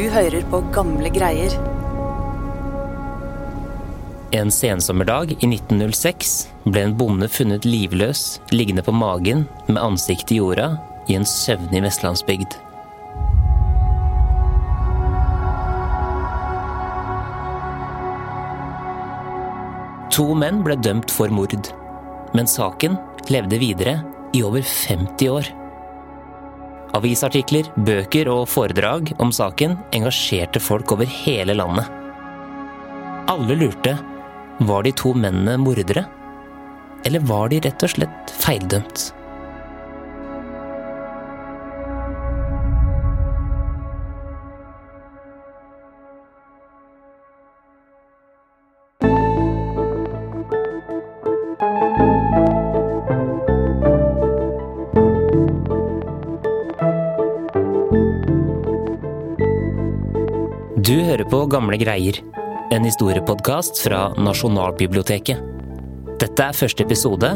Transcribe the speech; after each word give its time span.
Du 0.00 0.06
hører 0.08 0.40
på 0.48 0.62
gamle 0.72 1.10
greier. 1.12 1.52
En 4.32 4.48
sensommerdag 4.48 5.34
i 5.34 5.48
1906 5.50 6.30
ble 6.64 6.86
en 6.86 6.94
bonde 6.96 7.28
funnet 7.28 7.68
livløs, 7.68 8.38
liggende 8.48 8.80
på 8.86 8.94
magen 8.96 9.44
med 9.66 9.82
ansiktet 9.82 10.32
i 10.32 10.38
jorda 10.38 10.70
i 11.04 11.18
en 11.18 11.28
søvnig 11.28 11.84
vestlandsbygd. 11.84 12.56
To 20.16 20.30
menn 20.32 20.64
ble 20.64 20.80
dømt 20.80 21.12
for 21.12 21.28
mord, 21.28 21.74
men 22.32 22.48
saken 22.48 22.96
levde 23.28 23.60
videre 23.60 23.98
i 24.32 24.46
over 24.48 24.64
50 24.64 25.34
år. 25.36 25.56
Avisartikler, 26.96 27.68
bøker 27.86 28.28
og 28.32 28.48
foredrag 28.50 29.12
om 29.22 29.30
saken 29.34 29.76
engasjerte 29.94 30.62
folk 30.62 30.90
over 30.96 31.06
hele 31.06 31.54
landet. 31.54 31.86
Alle 33.30 33.56
lurte 33.60 33.94
var 34.66 34.82
de 34.84 34.92
to 34.98 35.14
mennene 35.14 35.54
mordere, 35.60 36.04
eller 37.06 37.22
var 37.30 37.48
de 37.52 37.60
rett 37.64 37.86
og 37.86 37.94
slett 37.94 38.34
feildømt? 38.42 39.10
Du 60.90 60.96
hører 61.06 61.22
på 61.30 61.44
Gamle 61.46 61.76
greier, 61.78 62.16
en 62.74 62.82
historiepodkast 62.82 63.78
fra 63.84 64.08
Nasjonalbiblioteket. 64.18 65.38
Dette 66.18 66.46
er 66.48 66.56
første 66.58 66.82
episode 66.82 67.28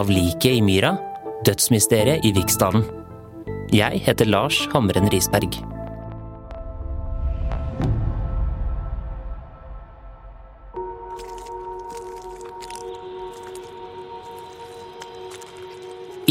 av 0.00 0.08
Liket 0.08 0.54
i 0.56 0.62
myra, 0.64 0.94
dødsmysteriet 1.44 2.24
i 2.24 2.30
Viksdalen. 2.32 2.86
Jeg 3.68 4.00
heter 4.06 4.30
Lars 4.32 4.62
Hamren 4.72 5.12
Risberg. 5.12 5.60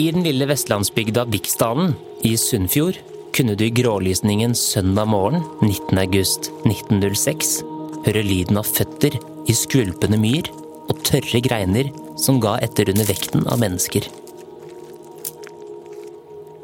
I 0.02 0.10
den 0.10 0.26
lille 0.26 0.50
vestlandsbygda 0.50 1.30
Viksdalen 1.30 1.94
i 2.26 2.34
Sunnfjord 2.42 3.04
kunne 3.36 3.56
du 3.56 3.66
i 3.66 3.70
grålysningen 3.70 4.56
søndag 4.56 5.08
morgen 5.08 5.44
19. 5.62 5.98
august 5.98 6.52
1906 6.66 7.62
høre 8.06 8.24
lyden 8.26 8.60
av 8.60 8.68
føtter 8.68 9.16
i 9.48 9.56
skvulpende 9.56 10.20
myr 10.20 10.50
og 10.92 11.00
tørre 11.08 11.40
greiner 11.44 11.92
som 12.20 12.42
ga 12.44 12.58
etter 12.66 12.92
under 12.92 13.08
vekten 13.08 13.48
av 13.48 13.62
mennesker. 13.62 14.08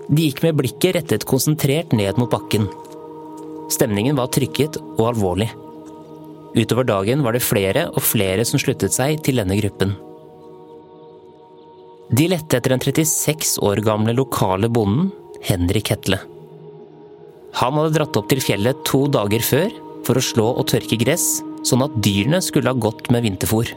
De 0.08 0.28
gikk 0.28 0.44
med 0.44 0.60
blikket 0.60 0.98
rettet 1.00 1.28
konsentrert 1.28 1.95
ned 1.95 2.20
mot 2.20 2.32
bakken. 2.32 2.68
Stemningen 3.72 4.20
var 4.20 4.32
trykket 4.32 4.80
og 4.98 5.04
alvorlig. 5.14 5.50
Utover 6.58 6.88
dagen 6.88 7.23
var 7.23 7.36
det 7.36 7.45
flere 7.48 7.90
og 7.94 8.04
flere 8.04 8.44
som 8.48 8.60
sluttet 8.60 8.95
seg 8.95 9.22
til 9.23 9.40
denne 9.40 9.60
gruppen. 9.60 9.95
De 12.08 12.30
lette 12.32 12.60
etter 12.60 12.72
den 12.72 12.84
36 12.84 13.60
år 13.68 13.84
gamle 13.84 14.16
lokale 14.16 14.72
bonden 14.72 15.12
Henrik 15.48 15.92
Hetle. 15.92 16.23
Han 17.58 17.77
hadde 17.80 17.95
dratt 17.95 18.17
opp 18.19 18.30
til 18.30 18.41
fjellet 18.44 18.83
to 18.86 19.05
dager 19.09 19.41
før 19.41 19.73
for 20.05 20.19
å 20.19 20.23
slå 20.23 20.47
og 20.53 20.67
tørke 20.69 21.00
gress, 21.02 21.41
sånn 21.66 21.83
at 21.86 21.95
dyrene 22.05 22.39
skulle 22.44 22.69
ha 22.69 22.77
godt 22.77 23.09
med 23.14 23.25
vinterfôr. 23.25 23.73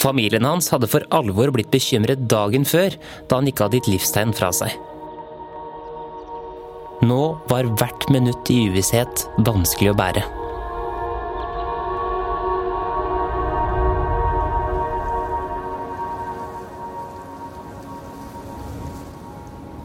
Familien 0.00 0.46
hans 0.48 0.70
hadde 0.72 0.88
for 0.88 1.04
alvor 1.12 1.52
blitt 1.52 1.68
bekymret 1.72 2.24
dagen 2.32 2.64
før, 2.64 2.96
da 3.28 3.40
han 3.40 3.50
ikke 3.50 3.66
hadde 3.66 3.82
gitt 3.82 3.92
livstegn 3.92 4.32
fra 4.36 4.48
seg. 4.56 4.72
Nå 7.04 7.22
var 7.52 7.68
hvert 7.80 8.08
minutt 8.12 8.48
i 8.52 8.62
uvisshet 8.68 9.28
vanskelig 9.44 9.92
å 9.92 9.98
bære. 10.00 10.39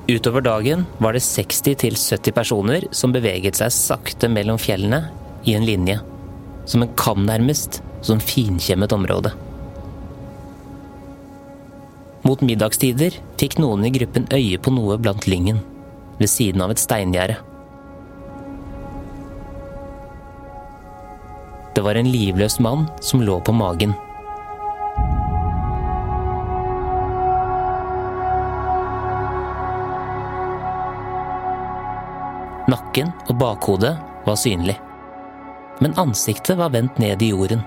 Utover 0.07 0.41
dagen 0.41 0.85
var 0.97 1.13
det 1.13 1.19
60-70 1.19 2.31
personer 2.31 2.83
som 2.93 3.13
beveget 3.13 3.57
seg 3.57 3.73
sakte 3.73 4.29
mellom 4.29 4.59
fjellene 4.61 5.07
i 5.49 5.55
en 5.57 5.66
linje. 5.66 5.97
Som 6.69 6.85
en 6.85 6.93
kam, 6.97 7.25
nærmest. 7.25 7.81
Som 8.05 8.21
finkjemmet 8.21 8.94
område. 8.94 9.31
Mot 12.21 12.41
middagstider 12.45 13.17
fikk 13.41 13.57
noen 13.57 13.85
i 13.85 13.94
gruppen 13.94 14.29
øye 14.33 14.61
på 14.61 14.73
noe 14.73 14.99
blant 15.01 15.25
lyngen, 15.29 15.63
ved 16.21 16.29
siden 16.29 16.61
av 16.61 16.73
et 16.73 16.81
steingjerde. 16.81 17.39
Det 21.73 21.81
var 21.85 21.97
en 21.97 22.13
livløs 22.13 22.59
mann 22.61 22.85
som 23.01 23.25
lå 23.25 23.39
på 23.41 23.57
magen. 23.57 23.97
Nakken 32.65 33.11
og 33.29 33.37
bakhodet 33.37 33.93
var 34.25 34.37
synlig. 34.41 34.79
Men 35.83 35.93
ansiktet 36.01 36.57
var 36.57 36.71
vendt 36.73 36.97
ned 36.97 37.21
i 37.21 37.29
jorden. 37.29 37.61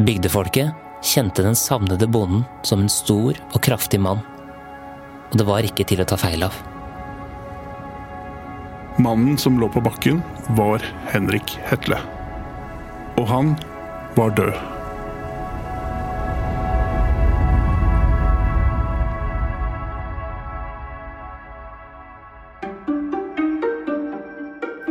Bygdefolket 0.00 0.74
kjente 1.06 1.44
den 1.46 1.56
savnede 1.56 2.08
bonden 2.10 2.44
som 2.66 2.82
en 2.84 2.92
stor 2.92 3.38
og 3.54 3.62
kraftig 3.64 4.00
mann. 4.04 4.20
Og 5.30 5.38
det 5.40 5.46
var 5.48 5.64
ikke 5.64 5.86
til 5.88 6.02
å 6.02 6.08
ta 6.08 6.18
feil 6.20 6.44
av. 6.44 6.56
Mannen 9.00 9.38
som 9.40 9.56
lå 9.56 9.70
på 9.72 9.80
bakken, 9.80 10.20
var 10.58 10.84
Henrik 11.08 11.54
Hetle. 11.70 11.96
Og 13.16 13.24
han 13.30 13.54
var 14.18 14.34
død. 14.36 14.79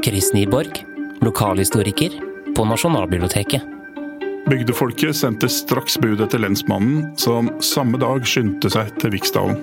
Chris 0.10 0.34
Nyborg, 0.34 0.86
lokalhistoriker 1.22 2.10
på 2.56 2.64
Nasjonalbiblioteket. 2.66 3.62
Bygdefolket 4.50 5.14
sendte 5.16 5.46
straks 5.54 6.00
bud 6.02 6.24
etter 6.26 6.42
lensmannen, 6.42 7.12
som 7.14 7.52
samme 7.62 8.00
dag 8.02 8.26
skyndte 8.26 8.72
seg 8.74 8.90
til 8.98 9.14
Viksdalen. 9.14 9.60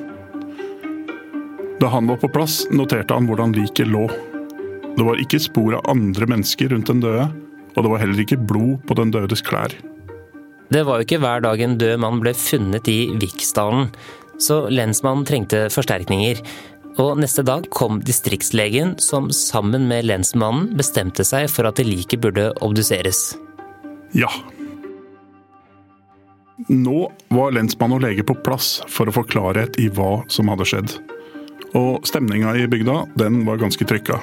Da 1.83 1.91
han 1.91 2.06
var 2.06 2.21
på 2.23 2.31
plass, 2.31 2.61
noterte 2.71 3.17
han 3.19 3.27
hvordan 3.27 3.56
liket 3.59 3.91
lå. 3.91 4.05
Det 4.95 5.09
var 5.09 5.19
ikke 5.25 5.43
spor 5.43 5.81
av 5.81 5.91
andre 5.91 6.31
mennesker 6.31 6.71
rundt 6.71 6.93
den 6.95 7.03
døde, 7.03 7.27
og 7.75 7.83
det 7.83 7.93
var 7.97 8.05
heller 8.05 8.23
ikke 8.23 8.39
blod 8.39 8.87
på 8.87 8.95
den 9.03 9.11
dødes 9.17 9.43
klær. 9.43 9.75
Det 10.71 10.87
var 10.87 11.03
jo 11.03 11.09
ikke 11.09 11.23
hver 11.27 11.43
dag 11.43 11.67
en 11.67 11.75
død 11.83 11.99
mann 12.06 12.23
ble 12.23 12.37
funnet 12.39 12.87
i 12.95 13.01
Viksdalen, 13.19 13.91
så 14.39 14.69
lensmannen 14.71 15.27
trengte 15.27 15.67
forsterkninger. 15.75 16.39
Og 16.97 17.19
neste 17.21 17.45
dag 17.45 17.67
kom 17.69 17.99
distriktslegen, 18.01 18.95
som 19.03 19.29
sammen 19.34 19.84
med 19.89 20.07
lensmannen 20.09 20.71
bestemte 20.79 21.27
seg 21.29 21.51
for 21.53 21.69
at 21.69 21.77
det 21.77 21.84
liket 21.89 22.23
burde 22.25 22.49
obduseres. 22.65 23.34
Ja. 24.17 24.31
Nå 26.73 27.11
var 27.37 27.53
lensmann 27.53 27.93
og 27.93 28.01
lege 28.06 28.25
på 28.25 28.39
plass 28.47 28.79
for 28.89 29.09
å 29.09 29.12
få 29.12 29.27
klarhet 29.29 29.77
i 29.83 29.91
hva 29.93 30.23
som 30.33 30.49
hadde 30.49 30.69
skjedd. 30.69 30.97
Og 31.77 32.06
stemninga 32.09 32.55
i 32.56 32.65
bygda, 32.71 33.03
den 33.21 33.43
var 33.45 33.61
ganske 33.61 33.85
trykka. 33.85 34.23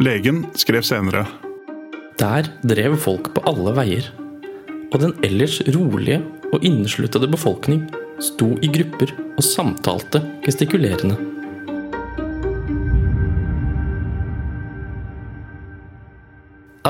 Legen 0.00 0.44
skrev 0.56 0.84
senere 0.86 1.24
Der 2.20 2.46
drev 2.60 2.98
folk 3.00 3.32
på 3.32 3.44
alle 3.48 3.72
veier. 3.76 4.12
Og 4.92 5.00
den 5.00 5.16
ellers 5.24 5.62
rolige 5.72 6.20
og 6.50 6.64
innesluttede 6.66 7.30
befolkning 7.30 7.86
sto 8.20 8.52
i 8.60 8.68
grupper 8.68 9.14
og 9.30 9.44
samtalte 9.46 10.20
gestikulerende. 10.44 11.39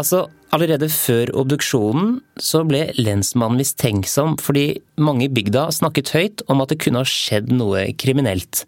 Altså, 0.00 0.31
allerede 0.55 0.88
før 0.88 1.29
obduksjonen 1.43 2.14
så 2.41 2.62
ble 2.64 2.87
lensmannen 2.97 3.61
mistenksom 3.61 4.38
fordi 4.41 4.79
mange 5.02 5.26
i 5.26 5.32
bygda 5.32 5.67
snakket 5.76 6.14
høyt 6.14 6.44
om 6.49 6.62
at 6.64 6.73
det 6.73 6.79
kunne 6.81 7.02
ha 7.02 7.08
skjedd 7.08 7.50
noe 7.52 7.85
kriminelt. 8.00 8.64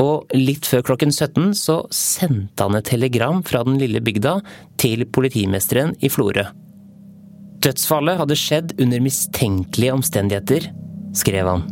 Og 0.00 0.32
litt 0.32 0.64
før 0.64 0.86
klokken 0.88 1.12
17 1.12 1.52
så 1.60 1.82
sendte 1.92 2.64
han 2.64 2.78
et 2.78 2.88
telegram 2.88 3.44
fra 3.44 3.60
den 3.68 3.76
lille 3.82 4.00
bygda 4.00 4.38
til 4.80 5.04
politimesteren 5.04 5.92
i 6.00 6.08
Florø. 6.08 6.46
Dødsfallet 7.60 8.16
hadde 8.22 8.40
skjedd 8.40 8.78
under 8.80 9.04
mistenkelige 9.04 9.92
omstendigheter, 9.92 10.70
skrev 11.12 11.50
han. 11.52 11.66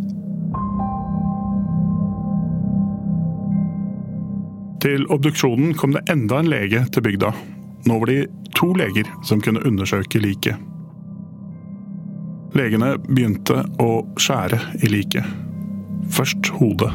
Til 4.85 5.09
obduksjonen 5.09 5.73
kom 5.81 5.97
det 5.97 6.05
enda 6.13 6.43
en 6.43 6.53
lege 6.53 6.85
til 6.93 7.09
bygda. 7.09 7.33
Nå 7.89 7.99
var 7.99 8.11
de 8.11 8.27
to 8.53 8.73
leger 8.77 9.09
som 9.25 9.41
kunne 9.41 9.63
undersøke 9.65 10.21
liket. 10.21 10.57
Legene 12.57 12.97
begynte 13.07 13.63
å 13.81 14.03
skjære 14.21 14.59
i 14.85 14.91
liket. 14.93 15.25
Først 16.13 16.51
hodet. 16.59 16.91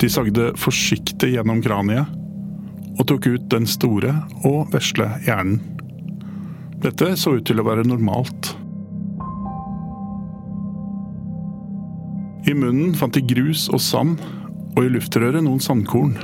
De 0.00 0.10
sagde 0.12 0.50
forsiktig 0.60 1.32
gjennom 1.32 1.62
kraniet 1.64 2.10
og 2.98 3.06
tok 3.08 3.30
ut 3.30 3.48
den 3.52 3.64
store 3.68 4.12
og 4.44 4.68
vesle 4.74 5.08
hjernen. 5.24 5.62
Dette 6.84 7.14
så 7.16 7.38
ut 7.38 7.46
til 7.48 7.62
å 7.62 7.66
være 7.66 7.86
normalt. 7.88 8.52
I 12.44 12.52
munnen 12.52 12.92
fant 12.98 13.16
de 13.16 13.24
grus 13.24 13.70
og 13.72 13.80
sand, 13.80 14.18
og 14.74 14.84
i 14.84 14.90
luftrøret 14.92 15.40
noen 15.46 15.62
sandkorn. 15.62 16.18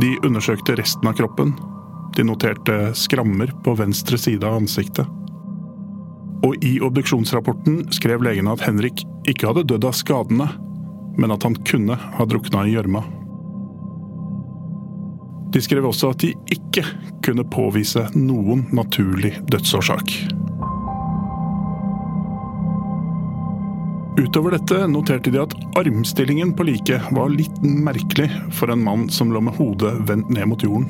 De 0.00 0.12
undersøkte 0.26 0.76
resten 0.76 1.08
av 1.08 1.16
kroppen. 1.16 1.54
De 2.16 2.24
noterte 2.24 2.94
skrammer 2.94 3.52
på 3.64 3.74
venstre 3.78 4.18
side 4.20 4.44
av 4.46 4.58
ansiktet. 4.60 5.08
Og 6.44 6.56
i 6.64 6.76
obduksjonsrapporten 6.84 7.86
skrev 7.96 8.24
legene 8.24 8.52
at 8.52 8.64
Henrik 8.66 9.04
ikke 9.28 9.48
hadde 9.50 9.66
dødd 9.72 9.88
av 9.88 9.96
skadene, 9.96 10.48
men 11.16 11.32
at 11.32 11.46
han 11.48 11.56
kunne 11.68 11.96
ha 11.96 12.28
drukna 12.28 12.66
i 12.66 12.76
gjørma. 12.76 13.02
De 15.56 15.62
skrev 15.64 15.88
også 15.88 16.12
at 16.12 16.20
de 16.20 16.34
ikke 16.52 16.84
kunne 17.24 17.46
påvise 17.48 18.04
noen 18.18 18.66
naturlig 18.76 19.32
dødsårsak. 19.48 20.35
Utover 24.16 24.50
dette 24.56 24.86
noterte 24.88 25.30
de 25.30 25.40
at 25.42 25.52
armstillingen 25.76 26.54
på 26.56 26.64
liket 26.64 27.04
var 27.12 27.28
litt 27.28 27.58
merkelig 27.62 28.30
for 28.56 28.72
en 28.72 28.80
mann 28.80 29.10
som 29.12 29.28
lå 29.32 29.42
med 29.44 29.58
hodet 29.58 29.92
vendt 30.08 30.30
ned 30.32 30.48
mot 30.48 30.64
jorden. 30.64 30.88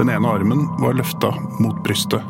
Den 0.00 0.08
ene 0.08 0.32
armen 0.32 0.64
var 0.80 0.96
løfta 0.96 1.34
mot 1.60 1.76
brystet. 1.84 2.24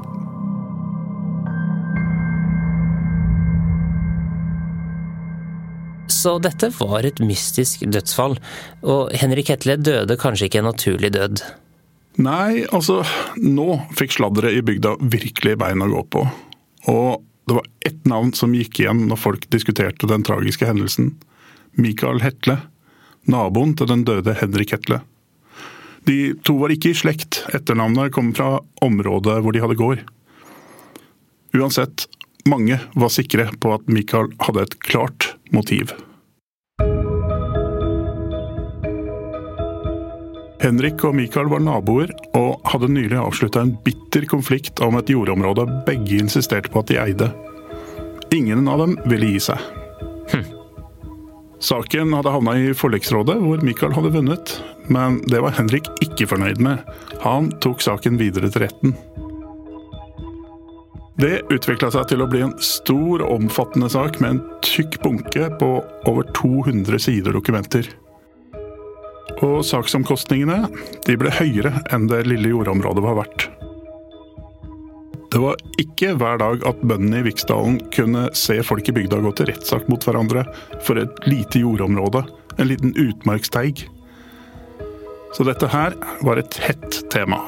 Så 6.10 6.34
dette 6.42 6.72
var 6.80 7.06
et 7.06 7.22
mystisk 7.22 7.86
dødsfall, 7.86 8.34
og 8.82 9.14
Henrik 9.22 9.54
Hetle 9.54 9.78
døde 9.78 10.18
kanskje 10.18 10.50
ikke 10.50 10.64
en 10.64 10.72
naturlig 10.72 11.14
død. 11.14 11.46
Nei, 12.20 12.66
altså 12.68 13.00
Nå 13.40 13.78
fikk 13.96 14.18
sladderet 14.18 14.58
i 14.58 14.64
bygda 14.64 14.96
virkelig 15.00 15.56
bein 15.60 15.84
å 15.84 15.88
gå 15.88 16.02
på. 16.12 16.24
Og 16.92 17.22
det 17.48 17.56
var 17.56 17.68
ett 17.88 18.04
navn 18.08 18.32
som 18.36 18.52
gikk 18.54 18.82
igjen 18.82 19.06
når 19.08 19.20
folk 19.20 19.46
diskuterte 19.52 20.08
den 20.10 20.24
tragiske 20.26 20.68
hendelsen. 20.68 21.14
Mikael 21.80 22.20
Hetle. 22.24 22.60
Naboen 23.30 23.72
til 23.78 23.88
den 23.90 24.04
døde 24.08 24.36
Henrik 24.36 24.74
Hetle. 24.76 25.00
De 26.08 26.34
to 26.46 26.56
var 26.60 26.72
ikke 26.72 26.92
i 26.92 26.98
slekt. 26.98 27.42
Etternavnet 27.56 28.12
kom 28.14 28.32
fra 28.36 28.58
området 28.84 29.40
hvor 29.40 29.56
de 29.56 29.64
hadde 29.64 29.78
gård. 29.80 30.04
Uansett, 31.56 32.06
mange 32.48 32.78
var 32.94 33.12
sikre 33.12 33.48
på 33.60 33.74
at 33.74 33.90
Mikael 33.90 34.30
hadde 34.44 34.68
et 34.68 34.78
klart 34.84 35.32
motiv. 35.54 35.92
Henrik 40.60 41.00
og 41.08 41.14
Mikael 41.16 41.48
var 41.48 41.62
naboer 41.64 42.10
og 42.36 42.60
hadde 42.68 42.90
nylig 42.92 43.16
avslutta 43.16 43.62
en 43.64 43.72
bitter 43.84 44.26
konflikt 44.28 44.82
om 44.84 44.98
et 44.98 45.08
jordområde 45.08 45.64
begge 45.86 46.18
insisterte 46.20 46.68
på 46.72 46.82
at 46.82 46.90
de 46.90 46.98
eide. 47.00 47.28
Ingen 48.36 48.68
av 48.68 48.82
dem 48.82 48.98
ville 49.08 49.30
gi 49.32 49.40
seg. 49.48 49.62
Hm. 50.34 50.44
Saken 51.64 52.12
hadde 52.16 52.34
havna 52.34 52.54
i 52.60 52.74
forliksrådet, 52.76 53.38
hvor 53.40 53.64
Mikael 53.64 53.96
hadde 53.96 54.12
vunnet. 54.12 54.52
Men 54.92 55.22
det 55.32 55.40
var 55.40 55.56
Henrik 55.56 55.88
ikke 56.04 56.28
fornøyd 56.28 56.60
med. 56.60 56.84
Han 57.24 57.50
tok 57.64 57.80
saken 57.84 58.20
videre 58.20 58.52
til 58.52 58.66
retten. 58.66 58.94
Det 61.20 61.42
utvikla 61.52 61.90
seg 61.92 62.06
til 62.12 62.24
å 62.24 62.28
bli 62.28 62.44
en 62.44 62.54
stor 62.64 63.24
og 63.24 63.32
omfattende 63.34 63.90
sak 63.92 64.20
med 64.20 64.36
en 64.36 64.44
tykk 64.64 65.00
bunke 65.04 65.50
på 65.60 65.72
over 66.08 66.28
200 66.36 67.00
sider 67.00 67.36
dokumenter. 67.36 67.88
Og 69.46 69.62
saksomkostningene 69.64 70.66
de 71.06 71.16
ble 71.20 71.32
høyere 71.32 71.80
enn 71.94 72.08
det 72.10 72.26
lille 72.28 72.52
jordområdet 72.52 73.04
var 73.04 73.22
verdt. 73.22 73.48
Det 75.30 75.38
var 75.38 75.60
ikke 75.78 76.16
hver 76.18 76.40
dag 76.42 76.64
at 76.66 76.82
bøndene 76.82 77.20
i 77.20 77.26
Viksdalen 77.28 77.78
kunne 77.94 78.26
se 78.36 78.58
folk 78.66 78.88
i 78.90 78.94
bygda 78.96 79.20
gå 79.22 79.30
til 79.38 79.46
rettssak 79.52 79.86
mot 79.88 80.02
hverandre 80.02 80.42
for 80.82 80.98
et 80.98 81.20
lite 81.30 81.62
jordområde, 81.62 82.24
en 82.58 82.68
liten 82.68 82.96
utmarksteig. 82.98 83.84
Så 85.32 85.46
dette 85.46 85.70
her 85.70 85.94
var 86.26 86.40
et 86.40 86.58
hett 86.64 87.04
tema. 87.14 87.44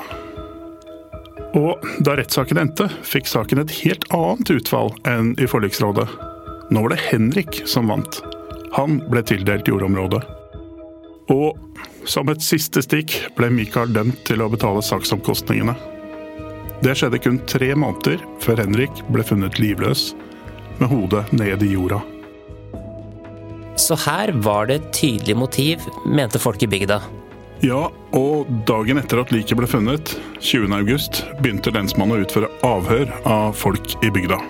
Og 1.58 1.82
da 2.06 2.14
rettssaken 2.16 2.60
endte, 2.62 2.86
fikk 3.04 3.26
saken 3.28 3.60
et 3.60 3.74
helt 3.82 4.06
annet 4.14 4.54
utfall 4.54 4.94
enn 5.08 5.34
i 5.42 5.48
forliksrådet. 5.50 6.06
Nå 6.72 6.84
var 6.84 6.94
det 6.94 7.02
Henrik 7.10 7.64
som 7.68 7.90
vant. 7.92 8.22
Han 8.78 9.02
ble 9.10 9.24
tildelt 9.26 9.68
jordområdet. 9.68 10.22
Og 11.30 11.58
som 12.08 12.28
et 12.32 12.42
siste 12.42 12.82
stikk 12.82 13.14
ble 13.36 13.50
Mikael 13.54 13.92
dømt 13.94 14.24
til 14.26 14.42
å 14.42 14.50
betale 14.50 14.82
saksomkostningene. 14.82 15.74
Det 16.82 16.96
skjedde 16.98 17.20
kun 17.22 17.38
tre 17.46 17.70
måneder 17.78 18.22
før 18.42 18.64
Henrik 18.64 19.04
ble 19.14 19.22
funnet 19.26 19.60
livløs, 19.62 20.12
med 20.80 20.90
hodet 20.90 21.28
ned 21.36 21.62
i 21.62 21.74
jorda. 21.76 22.00
Så 23.78 23.94
her 24.02 24.32
var 24.44 24.66
det 24.66 24.80
et 24.80 24.88
tydelig 24.98 25.36
motiv, 25.38 25.84
mente 26.06 26.40
folk 26.42 26.62
i 26.64 26.70
bygda. 26.70 26.98
Ja, 27.62 27.84
og 28.18 28.50
dagen 28.66 28.98
etter 28.98 29.22
at 29.22 29.30
liket 29.30 29.54
ble 29.60 29.68
funnet, 29.70 30.16
20.8, 30.42 31.38
begynte 31.38 31.70
lensmannen 31.74 32.18
å 32.18 32.24
utføre 32.26 32.50
avhør 32.66 33.14
av 33.30 33.54
folk 33.54 33.94
i 34.02 34.10
bygda. 34.10 34.40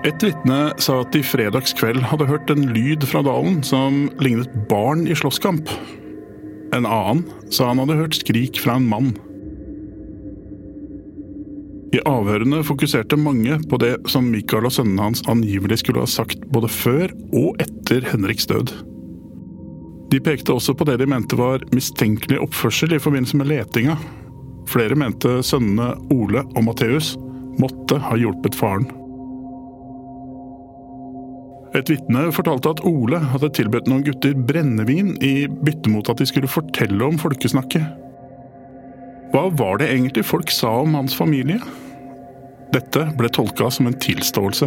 Et 0.00 0.22
vitne 0.24 0.58
sa 0.80 0.94
at 1.02 1.10
de 1.12 1.20
fredags 1.20 1.74
kveld 1.76 2.00
hadde 2.08 2.28
hørt 2.30 2.48
en 2.48 2.70
lyd 2.72 3.04
fra 3.04 3.20
dalen 3.26 3.58
som 3.66 4.06
lignet 4.24 4.52
barn 4.70 5.04
i 5.04 5.16
slåsskamp. 5.16 5.68
En 6.72 6.86
annen 6.88 7.26
sa 7.52 7.68
han 7.68 7.82
hadde 7.82 7.98
hørt 7.98 8.16
skrik 8.16 8.62
fra 8.62 8.78
en 8.78 8.86
mann. 8.88 9.10
I 11.92 12.00
avhørene 12.06 12.62
fokuserte 12.64 13.18
mange 13.18 13.58
på 13.68 13.80
det 13.82 13.96
som 14.08 14.30
Mikael 14.30 14.68
og 14.68 14.72
sønnene 14.72 15.08
hans 15.10 15.24
angivelig 15.28 15.82
skulle 15.82 16.04
ha 16.06 16.08
sagt 16.08 16.46
både 16.54 16.70
før 16.70 17.12
og 17.36 17.60
etter 17.60 18.06
Henriks 18.08 18.48
død. 18.48 18.72
De 20.10 20.20
pekte 20.22 20.54
også 20.54 20.72
på 20.78 20.86
det 20.88 20.96
de 21.02 21.10
mente 21.10 21.36
var 21.38 21.66
mistenkelig 21.74 22.40
oppførsel 22.46 22.96
i 22.96 23.02
forbindelse 23.02 23.42
med 23.42 23.50
letinga. 23.50 23.98
Flere 24.70 24.96
mente 24.96 25.42
sønnene 25.44 25.92
Ole 26.14 26.46
og 26.54 26.64
Matteus 26.70 27.12
måtte 27.60 28.00
ha 28.00 28.16
hjulpet 28.16 28.56
faren. 28.56 28.88
Et 31.70 31.86
vitne 31.92 32.24
fortalte 32.34 32.72
at 32.72 32.80
Ole 32.88 33.20
hadde 33.30 33.52
tilbudt 33.54 33.86
noen 33.90 34.02
gutter 34.02 34.34
brennevin 34.34 35.12
i 35.22 35.46
bytte 35.46 35.92
mot 35.92 36.08
at 36.10 36.18
de 36.18 36.26
skulle 36.26 36.50
fortelle 36.50 37.04
om 37.06 37.18
folkesnakket. 37.20 37.84
Hva 39.30 39.44
var 39.54 39.78
det 39.78 39.92
egentlig 39.92 40.26
folk 40.26 40.50
sa 40.50 40.72
om 40.82 40.96
hans 40.98 41.14
familie? 41.14 41.60
Dette 42.74 43.04
ble 43.18 43.30
tolka 43.30 43.70
som 43.70 43.86
en 43.86 43.98
tilståelse. 44.02 44.66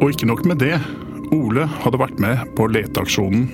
Og 0.00 0.14
ikke 0.14 0.30
nok 0.30 0.46
med 0.48 0.62
det. 0.64 0.78
Ole 1.36 1.66
hadde 1.84 2.00
vært 2.00 2.16
med 2.24 2.40
på 2.56 2.70
leteaksjonen. 2.72 3.44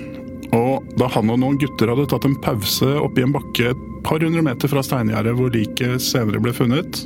Og 0.54 0.86
da 1.00 1.10
han 1.10 1.34
og 1.34 1.42
noen 1.42 1.58
gutter 1.58 1.90
hadde 1.90 2.06
tatt 2.12 2.26
en 2.28 2.38
pause 2.44 2.92
oppi 3.02 3.26
en 3.26 3.34
bakke 3.34 3.74
par 4.06 4.22
hundre 4.22 4.42
meter 4.46 4.70
fra 4.70 4.84
steingjerdet 4.86 5.34
hvor 5.34 5.50
liket 5.50 6.02
senere 6.02 6.38
ble 6.42 6.52
funnet, 6.54 7.02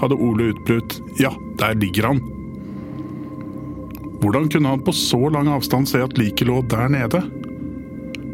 hadde 0.00 0.16
Ole 0.16 0.54
utbrutt 0.54 1.00
'ja, 1.20 1.32
der 1.60 1.74
ligger 1.76 2.08
han'. 2.08 2.22
Hvordan 4.20 4.48
kunne 4.52 4.68
han 4.68 4.84
på 4.84 4.92
så 4.92 5.28
lang 5.32 5.48
avstand 5.48 5.88
se 5.88 6.00
at 6.00 6.18
liket 6.18 6.48
lå 6.48 6.62
der 6.68 6.88
nede? 6.88 7.20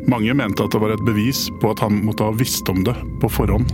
Mange 0.06 0.34
mente 0.34 0.62
at 0.62 0.70
det 0.70 0.80
var 0.82 0.94
et 0.94 1.04
bevis 1.06 1.48
på 1.60 1.70
at 1.70 1.82
han 1.82 2.04
måtte 2.06 2.26
ha 2.26 2.34
visst 2.34 2.68
om 2.70 2.84
det 2.86 2.94
på 3.20 3.30
forhånd. 3.30 3.70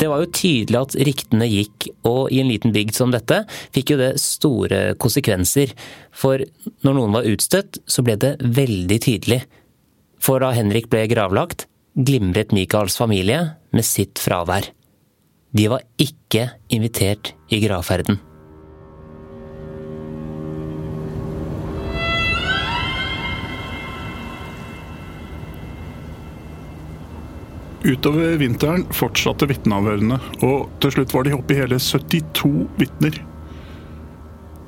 Det 0.00 0.08
var 0.08 0.22
jo 0.22 0.32
tydelig 0.32 0.78
at 0.80 0.94
ryktene 0.96 1.46
gikk, 1.50 1.90
og 2.08 2.32
i 2.32 2.40
en 2.40 2.48
liten 2.48 2.72
bygd 2.72 2.94
som 2.96 3.10
dette 3.12 3.42
fikk 3.74 3.92
jo 3.92 3.98
det 4.00 4.14
store 4.22 4.94
konsekvenser. 5.02 5.74
For 6.10 6.40
når 6.86 6.96
noen 6.96 7.12
var 7.18 7.28
utstøtt, 7.28 7.82
så 7.84 8.02
ble 8.06 8.16
det 8.16 8.38
veldig 8.40 9.00
tydelig. 9.04 9.42
For 10.20 10.42
da 10.44 10.52
Henrik 10.52 10.90
ble 10.92 11.06
gravlagt, 11.08 11.66
glimret 11.96 12.52
Michaels 12.52 12.98
familie 13.00 13.40
med 13.72 13.86
sitt 13.86 14.20
fravær. 14.20 14.72
de 15.52 15.66
var 15.66 15.82
ikke 15.98 16.44
invitert 16.70 17.32
i 17.50 17.58
gravferden. 17.58 18.20
Utover 27.80 28.36
vinteren 28.36 28.84
fortsatte 28.92 29.48
vitneavhørene, 29.48 30.20
og 30.44 30.68
til 30.84 30.92
slutt 30.94 31.14
var 31.16 31.24
de 31.26 31.32
oppe 31.34 31.56
i 31.56 31.60
hele 31.62 31.80
72 31.80 32.68
vitner. 32.78 33.16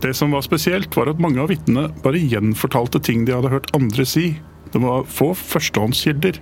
Det 0.02 0.14
som 0.16 0.32
var 0.34 0.42
spesielt, 0.42 0.96
var 0.96 1.12
at 1.12 1.20
mange 1.22 1.38
av 1.38 1.52
vitnene 1.52 1.92
bare 2.02 2.18
gjenfortalte 2.18 2.98
ting 3.04 3.26
de 3.28 3.36
hadde 3.36 3.52
hørt 3.52 3.70
andre 3.76 4.08
si. 4.08 4.32
Det 4.72 4.80
var 4.80 5.04
få 5.04 5.32
førstehåndskilder. 5.36 6.40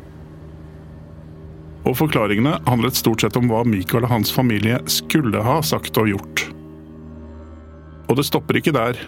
Og 1.88 1.96
forklaringene 1.99 2.58
handlet 2.68 2.99
stort 2.99 3.25
sett 3.25 3.38
om 3.40 3.49
hva 3.50 3.64
Michael 3.66 4.06
og 4.06 4.12
hans 4.12 4.32
familie 4.34 4.78
skulle 4.90 5.42
ha 5.42 5.58
sagt 5.66 5.99
og 5.99 6.12
gjort. 6.12 6.44
Og 8.10 8.18
det 8.18 8.26
stopper 8.28 8.60
ikke 8.60 8.75
der. 8.76 8.99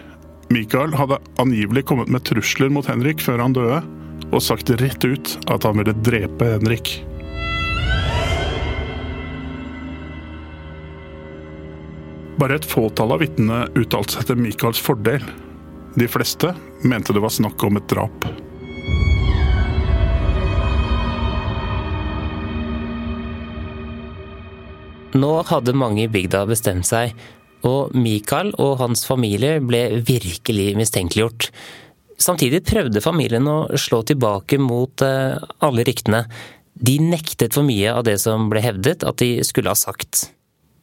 Michael 0.53 0.95
hadde 0.97 1.21
angivelig 1.41 1.85
kommet 1.87 2.11
med 2.11 2.25
trusler 2.27 2.71
mot 2.73 2.87
Henrik 2.89 3.23
før 3.23 3.41
han 3.43 3.55
døde, 3.55 3.81
og 4.33 4.43
sagt 4.43 4.71
rett 4.81 5.05
ut 5.05 5.35
at 5.51 5.65
han 5.67 5.79
ville 5.79 5.95
drepe 6.03 6.53
Henrik. 6.55 6.95
Bare 12.41 12.57
et 12.57 12.67
fåtall 12.67 13.13
av 13.13 13.21
vitnene 13.21 13.67
uttalte 13.77 14.17
seg 14.17 14.31
til 14.31 14.41
Michaels 14.41 14.81
fordel. 14.81 15.23
De 15.95 16.09
fleste 16.09 16.55
mente 16.83 17.13
det 17.13 17.21
var 17.23 17.31
snakk 17.31 17.63
om 17.63 17.77
et 17.79 17.87
drap. 17.91 18.25
Nå 25.13 25.31
hadde 25.45 25.75
mange 25.77 26.05
i 26.05 26.11
bygda 26.11 26.43
bestemt 26.49 26.87
seg, 26.89 27.13
og 27.63 27.93
Mikael 27.95 28.51
og 28.59 28.79
hans 28.81 29.05
familie 29.07 29.59
ble 29.63 30.01
virkelig 30.03 30.73
mistenkeliggjort. 30.79 31.49
Samtidig 32.19 32.63
prøvde 32.67 33.03
familien 33.03 33.47
å 33.49 33.57
slå 33.79 34.01
tilbake 34.07 34.59
mot 34.61 35.03
eh, 35.05 35.37
alle 35.63 35.85
ryktene. 35.87 36.25
De 36.73 36.97
nektet 37.01 37.55
for 37.55 37.65
mye 37.67 37.93
av 37.93 38.05
det 38.07 38.17
som 38.21 38.49
ble 38.51 38.63
hevdet 38.63 39.05
at 39.05 39.21
de 39.21 39.37
skulle 39.45 39.71
ha 39.71 39.77
sagt. 39.77 40.27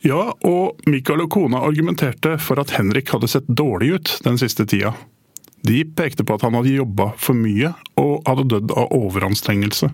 Ja, 0.06 0.30
og 0.46 0.80
Mikael 0.88 1.26
og 1.26 1.32
kona 1.34 1.60
argumenterte 1.66 2.38
for 2.40 2.60
at 2.62 2.72
Henrik 2.72 3.10
hadde 3.12 3.28
sett 3.28 3.48
dårlig 3.48 3.92
ut 3.98 4.12
den 4.24 4.38
siste 4.40 4.64
tida. 4.68 4.94
De 5.66 5.82
pekte 5.84 6.24
på 6.24 6.38
at 6.38 6.46
han 6.46 6.56
hadde 6.56 6.72
jobba 6.72 7.10
for 7.20 7.36
mye 7.36 7.74
og 8.00 8.22
hadde 8.28 8.46
dødd 8.54 8.72
av 8.80 8.94
overanstrengelse. 8.96 9.90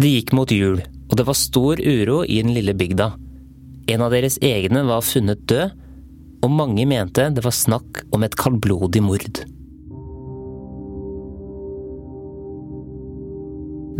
Det 0.00 0.08
gikk 0.08 0.30
mot 0.32 0.48
jul, 0.48 0.78
og 1.10 1.18
det 1.18 1.26
var 1.28 1.36
stor 1.36 1.80
uro 1.82 2.22
i 2.24 2.38
den 2.40 2.54
lille 2.56 2.72
bygda. 2.72 3.10
En 3.92 4.04
av 4.06 4.14
deres 4.14 4.38
egne 4.40 4.86
var 4.88 5.04
funnet 5.04 5.42
død, 5.50 5.74
og 6.40 6.54
mange 6.56 6.86
mente 6.88 7.26
det 7.36 7.44
var 7.44 7.52
snakk 7.52 8.04
om 8.16 8.24
et 8.24 8.36
kaldblodig 8.38 9.02
mord. 9.04 9.42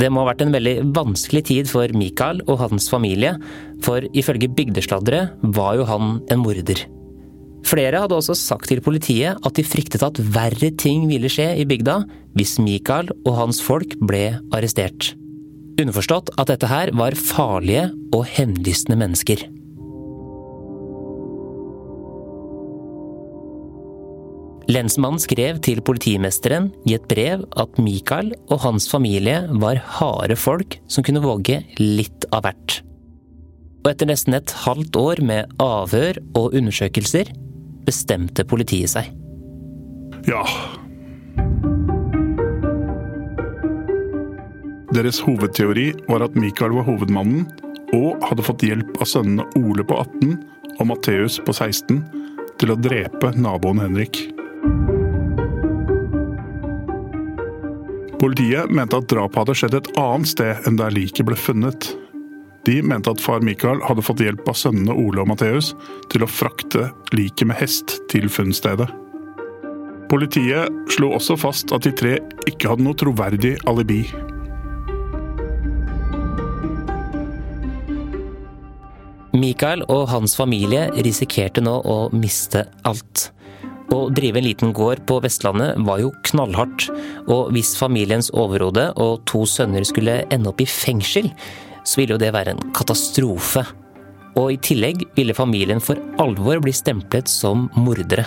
Det 0.01 0.09
må 0.09 0.23
ha 0.23 0.31
vært 0.31 0.47
en 0.47 0.55
veldig 0.55 0.75
vanskelig 0.97 1.43
tid 1.51 1.69
for 1.69 1.93
Mikael 1.93 2.41
og 2.47 2.63
hans 2.63 2.89
familie, 2.89 3.35
for 3.85 4.07
ifølge 4.17 4.49
bygdesladdere 4.57 5.27
var 5.53 5.77
jo 5.77 5.85
han 5.91 6.17
en 6.33 6.41
morder. 6.41 6.87
Flere 7.69 8.01
hadde 8.01 8.17
også 8.17 8.39
sagt 8.39 8.71
til 8.71 8.81
politiet 8.81 9.37
at 9.37 9.59
de 9.59 9.67
fryktet 9.69 10.07
at 10.07 10.23
verre 10.33 10.73
ting 10.81 11.05
ville 11.11 11.29
skje 11.29 11.53
i 11.61 11.69
bygda 11.69 12.01
hvis 12.39 12.57
Mikael 12.63 13.13
og 13.21 13.35
hans 13.37 13.61
folk 13.61 13.99
ble 14.01 14.39
arrestert. 14.57 15.13
Underforstått 15.79 16.35
at 16.41 16.51
dette 16.51 16.69
her 16.71 16.91
var 16.99 17.17
farlige 17.17 17.89
og 18.17 18.27
hevnlystne 18.29 18.99
mennesker. 18.99 19.47
Lensmannen 24.71 25.19
skrev 25.19 25.59
til 25.65 25.81
politimesteren 25.83 26.69
i 26.87 26.95
et 26.95 27.07
brev 27.11 27.43
at 27.59 27.79
Mikael 27.83 28.31
og 28.53 28.61
hans 28.63 28.87
familie 28.91 29.43
var 29.63 29.81
harde 29.99 30.37
folk 30.39 30.77
som 30.91 31.07
kunne 31.07 31.23
våge 31.25 31.63
litt 31.81 32.27
av 32.31 32.45
hvert. 32.47 32.77
Og 33.81 33.91
etter 33.95 34.11
nesten 34.11 34.37
et 34.37 34.55
halvt 34.63 34.99
år 35.01 35.25
med 35.27 35.57
avhør 35.65 36.21
og 36.39 36.55
undersøkelser 36.61 37.33
bestemte 37.89 38.45
politiet 38.47 38.93
seg. 38.93 39.11
Ja. 40.29 40.45
Deres 44.91 45.21
hovedteori 45.23 45.93
var 46.09 46.25
at 46.25 46.35
Mikael 46.35 46.75
var 46.75 46.89
hovedmannen, 46.89 47.45
og 47.95 48.23
hadde 48.27 48.43
fått 48.47 48.65
hjelp 48.67 48.97
av 49.03 49.07
sønnene 49.07 49.47
Ole 49.59 49.85
på 49.87 49.97
18 49.99 50.35
og 50.81 50.87
Matteus 50.91 51.39
på 51.43 51.55
16 51.55 52.01
til 52.61 52.73
å 52.73 52.79
drepe 52.79 53.31
naboen 53.39 53.83
Henrik. 53.83 54.19
Politiet 58.21 58.71
mente 58.75 58.99
at 58.99 59.09
drapet 59.11 59.39
hadde 59.41 59.57
skjedd 59.57 59.77
et 59.79 59.91
annet 59.99 60.29
sted 60.29 60.67
enn 60.69 60.79
der 60.79 60.93
liket 60.95 61.27
ble 61.29 61.39
funnet. 61.39 61.93
De 62.69 62.81
mente 62.85 63.15
at 63.15 63.23
far 63.23 63.41
Mikael 63.47 63.81
hadde 63.87 64.05
fått 64.05 64.21
hjelp 64.21 64.51
av 64.51 64.59
sønnene 64.59 64.93
Ole 64.93 65.23
og 65.23 65.31
Matteus 65.31 65.71
til 66.13 66.27
å 66.27 66.29
frakte 66.29 66.91
liket 67.17 67.49
med 67.49 67.59
hest 67.63 67.97
til 68.13 68.29
funnstedet. 68.31 68.91
Politiet 70.11 70.91
slo 70.91 71.15
også 71.15 71.39
fast 71.39 71.73
at 71.73 71.87
de 71.87 71.95
tre 71.97 72.19
ikke 72.51 72.75
hadde 72.75 72.85
noe 72.85 72.99
troverdig 72.99 73.55
alibi. 73.71 74.03
Mikael 79.31 79.85
og 79.87 80.09
hans 80.11 80.33
familie 80.35 80.89
risikerte 81.07 81.63
nå 81.63 81.77
å 81.87 81.99
miste 82.11 82.65
alt. 82.89 83.29
Å 83.95 84.09
drive 84.15 84.41
en 84.41 84.47
liten 84.47 84.73
gård 84.75 85.05
på 85.07 85.21
Vestlandet 85.23 85.79
var 85.87 86.01
jo 86.03 86.11
knallhardt, 86.27 86.89
og 87.31 87.53
hvis 87.55 87.77
familiens 87.79 88.33
overhode 88.35 88.89
og 88.99 89.23
to 89.31 89.45
sønner 89.47 89.87
skulle 89.87 90.25
ende 90.35 90.51
opp 90.51 90.63
i 90.63 90.67
fengsel, 90.67 91.31
så 91.87 92.01
ville 92.01 92.17
jo 92.17 92.23
det 92.23 92.33
være 92.35 92.57
en 92.57 92.75
katastrofe. 92.75 93.63
Og 94.39 94.51
i 94.55 94.61
tillegg 94.63 95.07
ville 95.15 95.35
familien 95.35 95.83
for 95.83 95.99
alvor 96.23 96.59
bli 96.63 96.75
stemplet 96.75 97.31
som 97.31 97.69
mordere. 97.79 98.27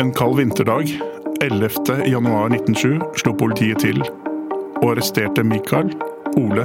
En 0.00 0.12
kald 0.12 0.36
vinterdag 0.36 0.92
11.1.1907 1.44 3.02
slo 3.20 3.34
politiet 3.36 3.82
til 3.84 3.98
og 4.00 4.86
arresterte 4.94 5.42
Mikael, 5.44 5.90
Ole 6.40 6.64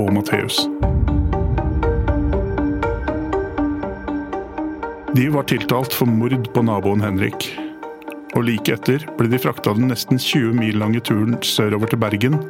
og 0.00 0.08
Matteus. 0.16 0.64
De 5.14 5.28
var 5.30 5.46
tiltalt 5.46 5.94
for 5.94 6.10
mord 6.10 6.50
på 6.52 6.64
naboen 6.66 7.04
Henrik. 7.06 7.52
Og 8.34 8.42
like 8.48 8.74
etter 8.74 9.06
ble 9.16 9.30
de 9.30 9.40
frakta 9.40 9.76
den 9.78 9.92
nesten 9.92 10.18
20 10.18 10.58
mil 10.58 10.82
lange 10.82 11.04
turen 11.06 11.38
sørover 11.46 11.94
til 11.94 12.02
Bergen, 12.02 12.40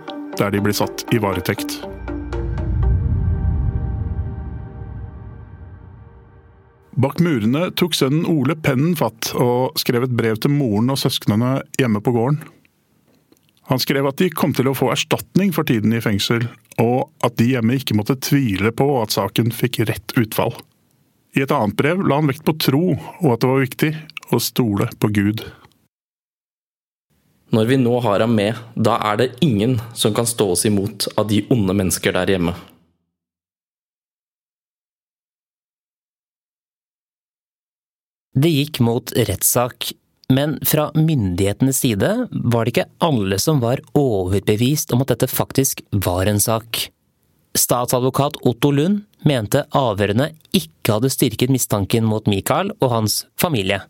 der 0.41 0.57
de 0.57 0.65
ble 0.65 0.73
satt 0.75 1.05
i 1.13 1.21
varetekt. 1.21 1.83
Bak 6.97 7.19
murene 7.21 7.67
tok 7.77 7.93
sønnen 7.93 8.25
Ole 8.25 8.55
pennen 8.57 8.95
fatt 8.97 9.35
og 9.37 9.77
skrev 9.77 10.07
et 10.07 10.15
brev 10.17 10.39
til 10.41 10.55
moren 10.55 10.89
og 10.95 10.97
søsknene 11.03 11.59
hjemme 11.77 12.01
på 12.01 12.15
gården. 12.15 12.39
Han 13.69 13.83
skrev 13.83 14.07
at 14.09 14.17
de 14.23 14.31
kom 14.33 14.55
til 14.57 14.71
å 14.71 14.77
få 14.79 14.89
erstatning 14.95 15.51
for 15.53 15.69
tiden 15.69 15.93
i 15.93 16.01
fengsel, 16.01 16.47
og 16.81 17.11
at 17.27 17.37
de 17.37 17.51
hjemme 17.51 17.77
ikke 17.77 17.97
måtte 17.99 18.17
tvile 18.23 18.71
på 18.73 18.87
at 19.03 19.13
saken 19.13 19.53
fikk 19.53 19.83
rett 19.91 20.15
utfall. 20.17 20.55
I 21.37 21.43
et 21.45 21.53
annet 21.53 21.77
brev 21.77 22.01
la 22.01 22.21
han 22.21 22.31
vekt 22.31 22.47
på 22.47 22.55
tro, 22.65 22.85
og 22.95 23.29
at 23.35 23.43
det 23.43 23.51
var 23.51 23.65
viktig 23.67 23.91
å 24.33 24.41
stole 24.41 24.89
på 24.97 25.11
Gud. 25.19 25.43
Når 27.53 27.69
vi 27.69 27.79
nå 27.83 27.99
har 28.07 28.25
ham 28.25 28.33
med, 28.39 28.57
da 28.75 28.97
er 29.11 29.21
det 29.21 29.29
ingen 29.45 29.77
som 29.95 30.15
kan 30.17 30.27
stå 30.27 30.49
oss 30.55 30.65
imot 30.67 31.11
av 31.19 31.29
de 31.29 31.43
onde 31.53 31.77
mennesker 31.77 32.17
der 32.17 32.33
hjemme. 32.37 32.57
Det 38.37 38.51
gikk 38.53 38.83
mot 38.85 39.13
rettssak, 39.17 39.95
men 40.29 40.59
fra 40.67 40.91
myndighetenes 40.95 41.79
side 41.81 42.11
var 42.31 42.67
det 42.67 42.75
ikke 42.75 42.91
alle 43.07 43.39
som 43.41 43.63
var 43.63 43.81
overbevist 43.97 44.93
om 44.93 45.01
at 45.05 45.15
dette 45.15 45.31
faktisk 45.31 45.81
var 46.05 46.29
en 46.29 46.43
sak. 46.43 46.91
Statsadvokat 47.57 48.37
Otto 48.45 48.71
Lund 48.75 49.07
mente 49.25 49.63
avhørene 49.73 50.35
ikke 50.53 50.99
hadde 50.99 51.13
styrket 51.15 51.53
mistanken 51.55 52.05
mot 52.05 52.29
Michael 52.29 52.75
og 52.77 52.93
hans 52.93 53.23
familie. 53.41 53.81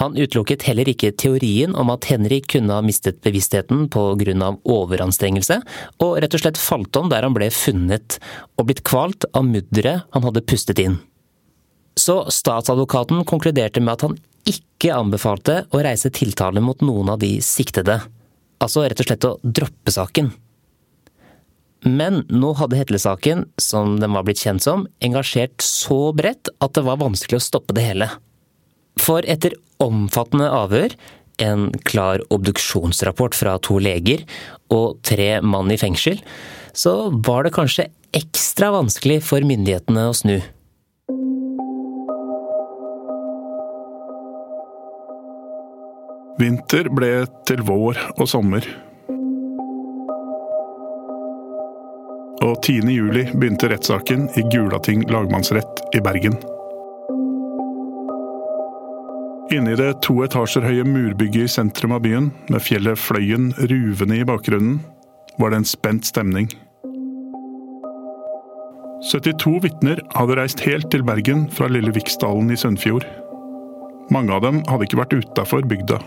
Han 0.00 0.16
utelukket 0.16 0.64
heller 0.66 0.88
ikke 0.88 1.12
teorien 1.14 1.76
om 1.78 1.92
at 1.92 2.08
Henrik 2.10 2.48
kunne 2.54 2.74
ha 2.74 2.82
mistet 2.82 3.20
bevisstheten 3.22 3.86
av 3.92 4.58
overanstrengelse, 4.64 5.60
og 6.02 6.18
rett 6.18 6.34
og 6.34 6.42
slett 6.42 6.58
falt 6.58 6.96
om 6.96 7.12
der 7.12 7.22
han 7.22 7.36
ble 7.36 7.52
funnet 7.54 8.18
og 8.56 8.66
blitt 8.66 8.82
kvalt 8.82 9.28
av 9.30 9.46
mudderet 9.46 10.08
han 10.10 10.26
hadde 10.26 10.42
pustet 10.48 10.82
inn. 10.82 10.98
Så 11.98 12.24
statsadvokaten 12.32 13.24
konkluderte 13.28 13.82
med 13.82 13.96
at 13.96 14.06
han 14.06 14.18
ikke 14.48 14.94
anbefalte 14.96 15.62
å 15.70 15.82
reise 15.84 16.10
tiltale 16.14 16.62
mot 16.64 16.80
noen 16.82 17.12
av 17.14 17.20
de 17.22 17.36
siktede. 17.44 18.00
Altså 18.62 18.86
rett 18.86 19.02
og 19.02 19.08
slett 19.08 19.28
å 19.28 19.36
droppe 19.42 19.94
saken. 19.94 20.32
Men 21.82 22.22
nå 22.30 22.52
hadde 22.60 22.78
Hetle-saken, 22.78 23.46
som 23.58 23.96
den 23.98 24.14
var 24.14 24.26
blitt 24.26 24.42
kjent 24.42 24.62
som, 24.62 24.84
engasjert 25.02 25.64
så 25.66 26.12
bredt 26.14 26.50
at 26.62 26.76
det 26.78 26.84
var 26.86 27.00
vanskelig 27.02 27.40
å 27.40 27.42
stoppe 27.42 27.74
det 27.74 27.86
hele. 27.88 28.08
For 29.02 29.26
etter 29.26 29.56
omfattende 29.82 30.46
avhør, 30.52 30.94
en 31.42 31.70
klar 31.88 32.22
obduksjonsrapport 32.30 33.34
fra 33.34 33.56
to 33.64 33.80
leger 33.82 34.22
og 34.70 35.00
tre 35.06 35.40
mann 35.42 35.72
i 35.74 35.80
fengsel, 35.80 36.20
så 36.72 37.10
var 37.26 37.46
det 37.48 37.56
kanskje 37.56 37.88
ekstra 38.14 38.70
vanskelig 38.76 39.18
for 39.26 39.42
myndighetene 39.46 40.06
å 40.06 40.14
snu. 40.16 40.38
Vinter 46.40 46.88
ble 46.88 47.26
til 47.46 47.60
vår 47.66 47.98
og 48.16 48.24
sommer. 48.30 48.64
Og 52.42 52.54
10. 52.64 52.88
juli 52.88 53.26
begynte 53.36 53.68
rettssaken 53.70 54.24
i 54.40 54.44
Gulating 54.50 55.04
lagmannsrett 55.12 55.82
i 55.92 56.00
Bergen. 56.02 56.38
Inne 59.52 59.74
i 59.74 59.76
det 59.76 59.90
to 60.06 60.16
etasjer 60.24 60.64
høye 60.64 60.86
murbygget 60.88 61.44
i 61.44 61.52
sentrum 61.52 61.92
av 61.92 62.00
byen, 62.06 62.30
med 62.48 62.64
fjellet 62.64 62.98
Fløyen 62.98 63.50
ruvende 63.68 64.16
i 64.16 64.24
bakgrunnen, 64.24 64.80
var 65.36 65.52
det 65.52 65.60
en 65.60 65.68
spent 65.68 66.08
stemning. 66.08 66.48
72 69.04 69.58
vitner 69.66 70.00
hadde 70.16 70.38
reist 70.38 70.64
helt 70.64 70.88
til 70.94 71.04
Bergen 71.04 71.44
fra 71.52 71.68
Lille 71.68 71.92
Viksdalen 71.92 72.48
i 72.54 72.56
Sunnfjord. 72.56 73.04
Mange 74.14 74.32
av 74.32 74.46
dem 74.46 74.64
hadde 74.70 74.88
ikke 74.88 75.02
vært 75.02 75.16
utafor 75.20 75.68
bygda. 75.68 76.00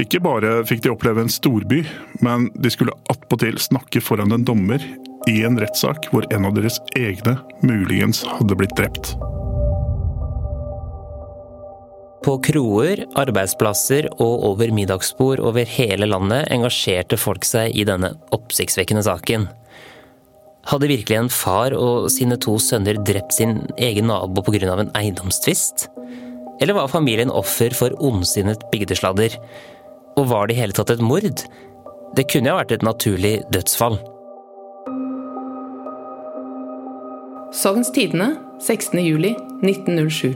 Ikke 0.00 0.22
bare 0.24 0.62
fikk 0.64 0.86
de 0.86 0.92
oppleve 0.92 1.20
en 1.20 1.32
storby, 1.32 1.82
men 2.24 2.48
de 2.56 2.70
skulle 2.72 2.94
attpåtil 3.12 3.58
snakke 3.60 4.00
foran 4.00 4.32
en 4.32 4.44
dommer 4.46 4.80
i 5.28 5.42
en 5.46 5.58
rettssak 5.60 6.08
hvor 6.10 6.24
en 6.32 6.48
av 6.48 6.56
deres 6.56 6.78
egne 6.98 7.36
muligens 7.60 8.22
hadde 8.38 8.56
blitt 8.58 8.74
drept. 8.78 9.12
På 12.22 12.36
kroer, 12.38 13.02
arbeidsplasser 13.18 14.06
og 14.22 14.44
over 14.46 14.70
middagsbord 14.72 15.42
over 15.42 15.66
hele 15.66 16.06
landet 16.06 16.46
engasjerte 16.54 17.18
folk 17.18 17.44
seg 17.44 17.74
i 17.74 17.84
denne 17.84 18.12
oppsiktsvekkende 18.32 19.02
saken. 19.04 19.48
Hadde 20.70 20.88
virkelig 20.88 21.18
en 21.18 21.32
far 21.34 21.74
og 21.74 22.06
sine 22.14 22.38
to 22.40 22.54
sønner 22.62 23.00
drept 23.02 23.34
sin 23.34 23.64
egen 23.74 24.06
nabo 24.06 24.44
pga. 24.46 24.70
en 24.78 24.94
eiendomstvist? 24.94 25.88
Eller 26.62 26.78
var 26.78 26.88
familien 26.88 27.30
offer 27.30 27.74
for 27.74 27.90
ondsinnet 27.98 28.62
bygdesladder? 28.70 29.34
Og 30.18 30.28
var 30.28 30.48
det 30.48 30.56
i 30.56 30.60
hele 30.60 30.76
tatt 30.76 30.92
et 30.92 31.02
mord? 31.02 31.44
Det 32.16 32.26
kunne 32.28 32.50
jo 32.50 32.56
ha 32.56 32.62
vært 32.62 32.74
et 32.76 32.84
naturlig 32.84 33.34
dødsfall. 33.54 33.98
Sogns 37.52 37.92
Tidende, 37.92 38.34
16. 38.60 38.98
juli 39.04 39.34
1907. 39.64 40.34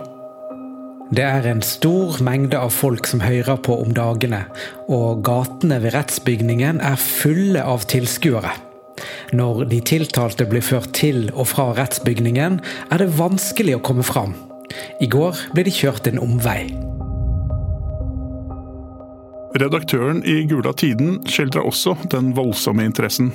Det 1.17 1.23
er 1.23 1.47
en 1.47 1.63
stor 1.63 2.19
mengde 2.25 2.59
av 2.59 2.73
folk 2.75 3.07
som 3.07 3.23
hører 3.23 3.61
på 3.63 3.77
om 3.79 3.93
dagene, 3.95 4.43
og 4.91 5.23
gatene 5.27 5.79
ved 5.85 5.95
rettsbygningen 5.95 6.81
er 6.83 6.99
fulle 6.99 7.63
av 7.63 7.87
tilskuere. 7.87 8.57
Når 9.37 9.67
de 9.71 9.81
tiltalte 9.87 10.49
blir 10.51 10.65
ført 10.65 10.93
til 10.99 11.29
og 11.35 11.47
fra 11.53 11.71
rettsbygningen, 11.79 12.61
er 12.91 13.03
det 13.03 13.13
vanskelig 13.21 13.79
å 13.79 13.85
komme 13.87 14.07
fram. 14.07 14.35
I 15.01 15.07
går 15.07 15.47
ble 15.55 15.67
de 15.69 15.75
kjørt 15.75 16.11
en 16.11 16.23
omvei. 16.23 16.73
Redaktøren 19.57 20.19
i 20.29 20.43
Gula 20.45 20.73
Tiden 20.77 21.23
skildrer 21.25 21.65
også 21.65 21.95
den 22.13 22.35
voldsomme 22.37 22.85
interessen. 22.85 23.31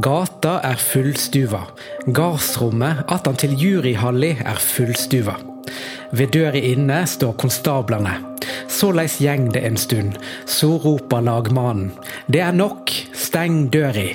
Gata 0.00 0.54
er 0.64 0.80
fullstuva. 0.80 1.60
Gardsrommet 2.08 3.02
attantil 3.12 3.52
juryhalli 3.60 4.32
er 4.40 4.62
fullstuva. 4.62 5.36
Ved 6.16 6.32
døra 6.32 6.62
inne 6.72 7.02
står 7.10 7.36
konstablene. 7.36 8.16
Såleis 8.72 9.18
gjeng 9.20 9.50
det 9.52 9.66
en 9.68 9.76
stund. 9.76 10.16
Så 10.48 10.78
roper 10.80 11.20
lagmannen. 11.28 11.92
Det 12.26 12.40
er 12.40 12.56
nok, 12.56 12.88
steng 13.12 13.68
døra. 13.74 14.08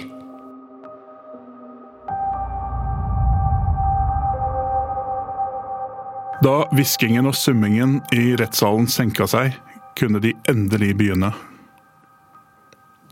Da 6.42 6.60
hviskingen 6.74 7.28
og 7.30 7.36
summingen 7.36 8.00
i 8.16 8.32
rettssalen 8.40 8.88
senka 8.90 9.28
seg, 9.30 9.54
kunne 10.00 10.22
de 10.24 10.34
endelig 10.50 10.96
begynne. 10.98 11.34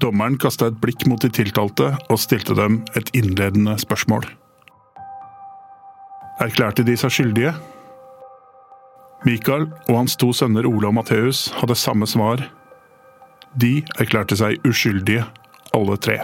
Dommeren 0.02 0.38
kasta 0.38 0.70
et 0.70 0.78
blikk 0.82 1.08
mot 1.10 1.22
de 1.22 1.30
tiltalte 1.34 1.90
og 2.08 2.22
stilte 2.22 2.56
dem 2.58 2.84
et 2.96 3.10
innledende 3.18 3.76
spørsmål. 3.82 4.28
Erklærte 6.44 6.86
de 6.86 6.94
seg 7.00 7.16
skyldige? 7.16 7.56
Mikael 9.26 9.66
og 9.90 9.94
hans 9.98 10.16
to 10.22 10.30
sønner 10.38 10.68
Ole 10.70 10.92
og 10.92 11.00
Matteus 11.00 11.48
hadde 11.58 11.76
samme 11.76 12.06
svar. 12.08 12.46
De 13.58 13.80
erklærte 13.98 14.38
seg 14.38 14.62
uskyldige, 14.68 15.26
alle 15.74 15.98
tre. 15.98 16.20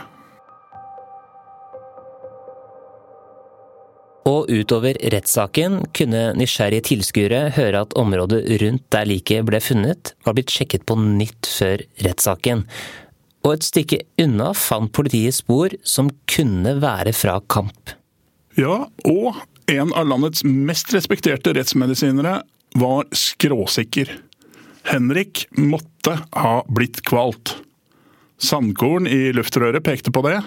Og 4.29 4.47
utover 4.47 4.95
rettssaken 5.11 5.81
kunne 5.95 6.21
nysgjerrige 6.39 6.87
tilskuere 6.93 7.49
høre 7.57 7.83
at 7.83 7.95
området 7.99 8.45
rundt 8.61 8.85
der 8.95 9.07
liket 9.09 9.43
ble 9.49 9.59
funnet, 9.63 10.13
var 10.23 10.37
blitt 10.37 10.53
sjekket 10.53 10.85
på 10.87 10.95
nytt 10.99 11.49
før 11.51 11.83
rettssaken. 12.05 12.63
Og 13.43 13.57
et 13.57 13.67
stykke 13.67 13.99
unna 14.23 14.53
fant 14.55 14.93
politiet 14.95 15.35
spor 15.35 15.75
som 15.83 16.11
kunne 16.31 16.77
være 16.79 17.11
fra 17.17 17.41
kamp. 17.51 17.97
Ja, 18.55 18.85
og 19.03 19.41
en 19.67 19.91
av 19.91 20.07
landets 20.07 20.45
mest 20.47 20.93
respekterte 20.95 21.51
rettsmedisinere 21.57 22.39
var 22.79 23.09
skråsikker. 23.11 24.07
Henrik 24.87 25.45
måtte 25.59 26.17
ha 26.31 26.55
blitt 26.71 27.01
kvalt. 27.07 27.57
Sandkorn 28.39 29.07
i 29.07 29.31
luftrøret 29.35 29.83
pekte 29.83 30.11
på 30.15 30.23
det, 30.25 30.39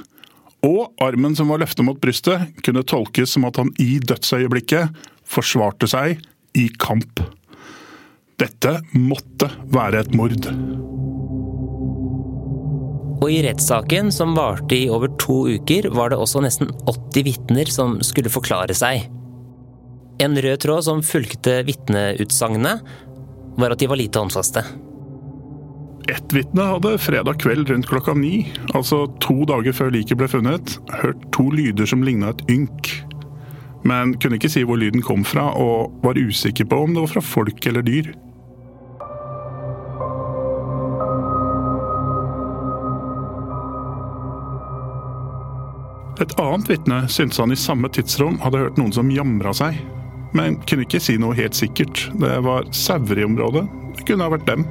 og 0.66 0.96
armen 1.02 1.36
som 1.38 1.50
var 1.52 1.62
løftet 1.62 1.86
mot 1.86 1.98
brystet, 2.02 2.50
kunne 2.66 2.84
tolkes 2.86 3.36
som 3.36 3.46
at 3.48 3.60
han 3.60 3.70
i 3.82 3.96
dødsøyeblikket 4.02 5.06
forsvarte 5.26 5.88
seg 5.90 6.20
i 6.58 6.68
kamp. 6.80 7.22
Dette 8.40 8.80
måtte 8.92 9.48
være 9.72 10.02
et 10.04 10.16
mord. 10.16 10.48
Og 13.16 13.30
i 13.32 13.40
rettssaken, 13.46 14.10
som 14.12 14.34
varte 14.36 14.76
i 14.76 14.90
over 14.92 15.08
to 15.20 15.46
uker, 15.56 15.88
var 15.96 16.12
det 16.12 16.18
også 16.20 16.42
nesten 16.44 16.68
80 16.84 17.24
vitner 17.26 17.70
som 17.72 17.96
skulle 18.04 18.32
forklare 18.32 18.76
seg. 18.76 19.06
En 20.20 20.36
rød 20.36 20.60
tråd 20.64 20.84
som 20.84 21.04
fulgte 21.04 21.62
vitneutsagnene, 21.68 22.76
var 23.56 23.72
at 23.72 23.80
de 23.80 23.88
var 23.88 24.00
lite 24.00 24.20
håndfaste. 24.20 24.62
Ett 26.08 26.32
vitne 26.32 26.62
hadde 26.62 26.98
fredag 26.98 27.40
kveld 27.42 27.70
rundt 27.70 27.88
klokka 27.90 28.14
ni, 28.14 28.52
altså 28.78 29.08
to 29.18 29.40
dager 29.50 29.74
før 29.74 29.90
liket 29.90 30.20
ble 30.20 30.28
funnet, 30.30 30.76
hørt 31.02 31.24
to 31.34 31.48
lyder 31.50 31.88
som 31.90 32.04
ligna 32.06 32.30
et 32.30 32.44
ynk. 32.52 32.92
Men 33.86 34.14
kunne 34.22 34.38
ikke 34.38 34.50
si 34.52 34.62
hvor 34.66 34.78
lyden 34.78 35.02
kom 35.02 35.26
fra, 35.26 35.48
og 35.58 35.98
var 36.06 36.18
usikker 36.18 36.68
på 36.70 36.78
om 36.84 36.94
det 36.94 37.02
var 37.02 37.12
fra 37.16 37.24
folk 37.26 37.66
eller 37.66 37.82
dyr. 37.86 38.12
Et 46.22 46.38
annet 46.40 46.70
vitne 46.70 47.02
syntes 47.12 47.42
han 47.42 47.52
i 47.52 47.58
samme 47.58 47.90
tidsrom 47.92 48.38
hadde 48.46 48.62
hørt 48.62 48.78
noen 48.78 48.94
som 48.94 49.10
jamra 49.10 49.52
seg, 49.58 49.82
men 50.38 50.62
kunne 50.70 50.86
ikke 50.86 51.02
si 51.02 51.18
noe 51.18 51.34
helt 51.36 51.58
sikkert. 51.58 52.06
Det 52.14 52.34
var 52.46 52.70
sauer 52.70 53.18
i 53.18 53.26
området. 53.26 53.66
Det 53.98 54.06
kunne 54.06 54.30
ha 54.30 54.38
vært 54.38 54.46
dem. 54.48 54.68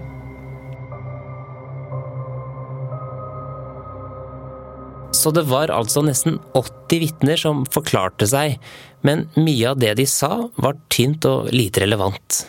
Så 5.26 5.32
det 5.34 5.48
var 5.50 5.72
altså 5.74 6.04
nesten 6.06 6.36
80 6.54 7.00
vitner 7.02 7.40
som 7.42 7.64
forklarte 7.74 8.28
seg, 8.30 8.60
men 9.02 9.24
mye 9.34 9.72
av 9.72 9.80
det 9.82 9.96
de 9.98 10.04
sa 10.06 10.52
var 10.62 10.78
tynt 10.94 11.26
og 11.26 11.48
lite 11.50 11.82
relevant. 11.82 12.44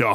Ja. 0.00 0.14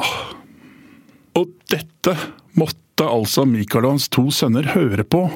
Og 1.38 1.52
dette 1.70 2.16
måtte 2.58 3.06
altså 3.06 3.44
Mikael 3.46 3.86
og 3.86 3.94
hans 3.94 4.08
to 4.10 4.24
sønner 4.34 4.66
høre 4.74 5.06
på 5.06 5.28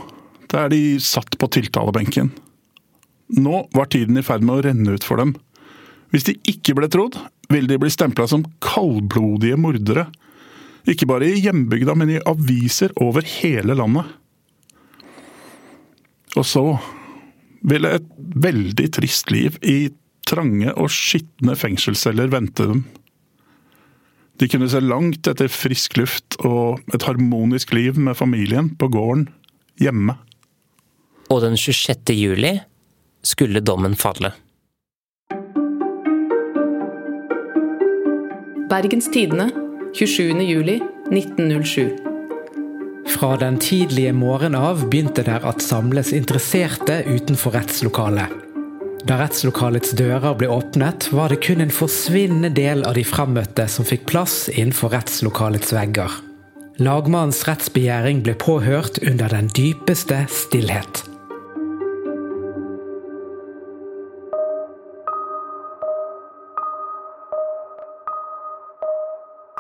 der 0.51 0.75
de 0.75 0.99
satt 0.99 1.39
på 1.39 1.53
tiltalebenken. 1.55 2.33
Nå 3.39 3.63
var 3.71 3.87
tiden 3.95 4.19
i 4.19 4.27
ferd 4.27 4.43
med 4.43 4.59
å 4.59 4.67
renne 4.67 4.99
ut 4.99 5.07
for 5.07 5.23
dem. 5.23 5.37
Hvis 6.11 6.27
de 6.27 6.35
ikke 6.51 6.75
ble 6.81 6.91
trodd, 6.91 7.15
ville 7.47 7.71
de 7.71 7.79
bli 7.79 7.95
stempla 7.95 8.27
som 8.27 8.43
kaldblodige 8.59 9.55
mordere. 9.55 10.09
Ikke 10.91 11.07
bare 11.07 11.31
i 11.31 11.45
hjembygda, 11.47 11.95
men 11.95 12.17
i 12.19 12.23
aviser 12.27 12.91
over 12.99 13.23
hele 13.39 13.79
landet. 13.79 14.17
Og 16.35 16.45
så 16.47 16.65
ville 17.67 17.97
et 17.99 18.07
veldig 18.19 18.91
trist 18.99 19.31
liv 19.31 19.57
i 19.63 19.91
trange 20.27 20.73
og 20.75 20.91
skitne 20.93 21.57
fengselsceller 21.59 22.31
vente 22.33 22.67
dem. 22.67 22.85
De 24.37 24.49
kunne 24.53 24.69
se 24.69 24.83
langt 24.85 25.29
etter 25.31 25.49
frisk 25.49 25.97
luft 25.97 26.37
og 26.45 26.83
et 26.95 27.07
harmonisk 27.09 27.73
liv 27.73 27.97
med 27.97 28.19
familien 28.19 28.75
på 28.77 28.91
gården, 28.93 29.29
hjemme. 29.81 30.19
Og 31.33 31.41
den 31.43 31.57
26. 31.57 32.13
juli 32.15 32.59
skulle 33.25 33.65
dommen 33.65 33.97
falle. 33.97 34.35
Bergens 38.71 39.09
Tidende, 39.15 39.51
27. 39.95 40.43
juli 40.43 40.81
1907. 41.13 42.06
Fra 43.09 43.37
den 43.37 43.59
tidlige 43.59 44.13
morgenen 44.13 44.59
av 44.61 44.83
begynte 44.91 45.23
der 45.27 45.45
at 45.47 45.63
samles 45.63 46.13
interesserte 46.13 47.01
utenfor 47.07 47.55
rettslokalet. 47.57 48.43
Da 49.07 49.21
rettslokalets 49.21 49.93
dører 49.95 50.35
ble 50.35 50.49
åpnet, 50.51 51.07
var 51.15 51.31
det 51.31 51.39
kun 51.47 51.63
en 51.63 51.71
forsvinnende 51.71 52.51
del 52.57 52.83
av 52.83 52.97
de 52.99 53.05
frammøtte 53.07 53.69
som 53.71 53.87
fikk 53.87 54.09
plass 54.11 54.49
innenfor 54.51 54.91
rettslokalets 54.97 55.71
vegger. 55.77 56.11
Lagmannens 56.83 57.45
rettsbegjæring 57.47 58.25
ble 58.27 58.35
påhørt 58.37 58.99
under 59.07 59.31
den 59.33 59.47
dypeste 59.55 60.25
stillhet. 60.29 61.07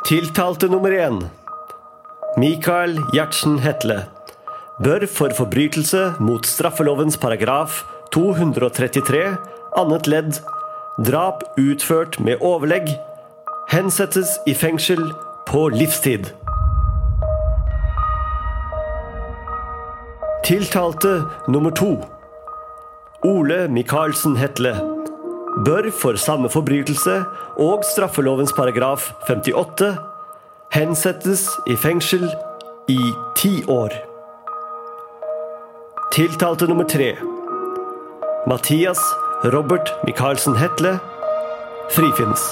Tiltalte 0.06 0.68
nummer 0.70 0.90
én. 0.90 1.22
Mikael 2.36 2.98
Gjertsen 3.14 3.62
Hetle. 3.64 4.02
Bør 4.84 5.06
for 5.08 5.32
forbrytelse 5.32 6.00
mot 6.20 6.44
straffelovens 6.44 7.14
paragraf 7.16 7.78
233 8.12 9.20
annet 9.80 10.08
ledd 10.12 10.40
drap 11.06 11.46
utført 11.56 12.18
med 12.20 12.42
overlegg 12.44 12.90
hensettes 13.72 14.34
i 14.44 14.52
fengsel 14.52 15.00
på 15.48 15.62
livstid. 15.72 16.28
Tiltalte 20.44 21.14
nummer 21.48 21.72
to. 21.72 21.94
Ole 23.24 23.62
Michaelsen 23.72 24.36
Hetle 24.36 24.74
bør 25.64 25.88
for 26.02 26.20
samme 26.20 26.52
forbrytelse 26.52 27.16
og 27.64 27.88
straffelovens 27.94 28.52
paragraf 28.52 29.08
58 29.24 30.15
hensettes 30.70 31.48
i 31.66 31.76
fengsel 31.76 32.24
i 32.88 32.98
ti 33.36 33.64
år. 33.68 33.92
Tiltalte 36.12 36.66
nummer 36.66 36.84
tre. 36.84 37.16
Mathias 38.46 39.00
Robert 39.44 39.90
Michaelsen 40.06 40.56
Hetle 40.56 40.98
frifinnes. 41.90 42.44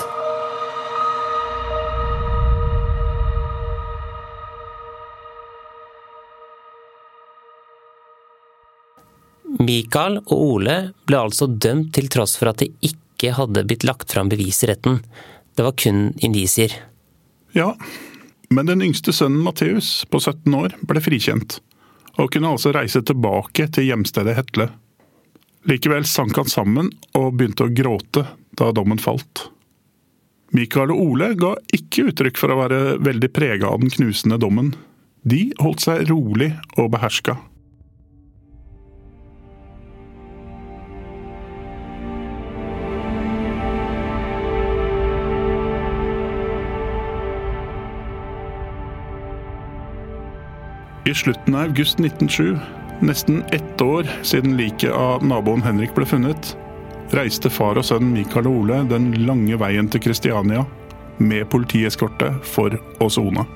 Michael 9.64 10.18
og 10.26 10.34
Ole 10.34 10.74
ble 11.06 11.20
altså 11.20 11.46
dømt 11.48 11.94
til 11.96 12.10
tross 12.12 12.36
for 12.36 12.50
at 12.50 12.60
det 12.60 12.72
ikke 12.84 13.32
hadde 13.38 13.64
blitt 13.64 13.86
lagt 13.86 14.12
fram 14.12 14.28
bevis 14.28 14.60
i 14.64 14.68
retten. 14.72 15.00
Det 15.54 15.64
var 15.64 15.76
kun 15.78 16.10
indisier. 16.18 16.74
Ja, 17.54 17.76
men 18.50 18.66
den 18.66 18.82
yngste 18.82 19.12
sønnen 19.14 19.44
Matteus, 19.46 20.04
på 20.10 20.18
17 20.20 20.54
år, 20.58 20.74
ble 20.82 21.02
frikjent, 21.02 21.60
og 22.18 22.32
kunne 22.34 22.50
altså 22.50 22.72
reise 22.74 23.02
tilbake 23.06 23.68
til 23.74 23.86
hjemstedet 23.88 24.34
Hetle. 24.34 24.68
Likevel 25.70 26.04
sank 26.04 26.36
han 26.36 26.50
sammen 26.50 26.90
og 27.14 27.36
begynte 27.38 27.68
å 27.68 27.72
gråte 27.72 28.26
da 28.58 28.72
dommen 28.74 28.98
falt. 28.98 29.46
Mikael 30.54 30.92
og 30.94 31.00
Ole 31.02 31.30
ga 31.38 31.54
ikke 31.74 32.10
uttrykk 32.10 32.38
for 32.38 32.52
å 32.52 32.58
være 32.60 32.82
veldig 33.02 33.30
prega 33.34 33.70
av 33.70 33.80
den 33.82 33.94
knusende 33.94 34.38
dommen. 34.42 34.74
De 35.22 35.48
holdt 35.62 35.86
seg 35.86 36.04
rolig 36.10 36.52
og 36.74 36.90
beherska. 36.94 37.38
Slutten 51.14 51.54
av 51.54 51.68
august 51.68 52.00
1907, 52.00 52.58
nesten 53.00 53.42
ett 53.52 53.80
år 53.80 54.08
siden 54.22 54.56
liket 54.56 54.92
av 54.92 55.24
naboen 55.26 55.62
Henrik 55.62 55.94
ble 55.94 56.06
funnet, 56.06 56.56
reiste 57.14 57.50
far 57.50 57.78
og 57.78 57.86
sønn 57.86 58.12
Mikael 58.12 58.48
og 58.50 58.64
Ole 58.64 58.80
den 58.90 59.12
lange 59.26 59.58
veien 59.60 59.90
til 59.90 60.02
Kristiania 60.04 60.64
med 61.18 61.46
politieskorte 61.52 62.32
for 62.42 62.74
å 63.00 63.10
sone. 63.12 63.46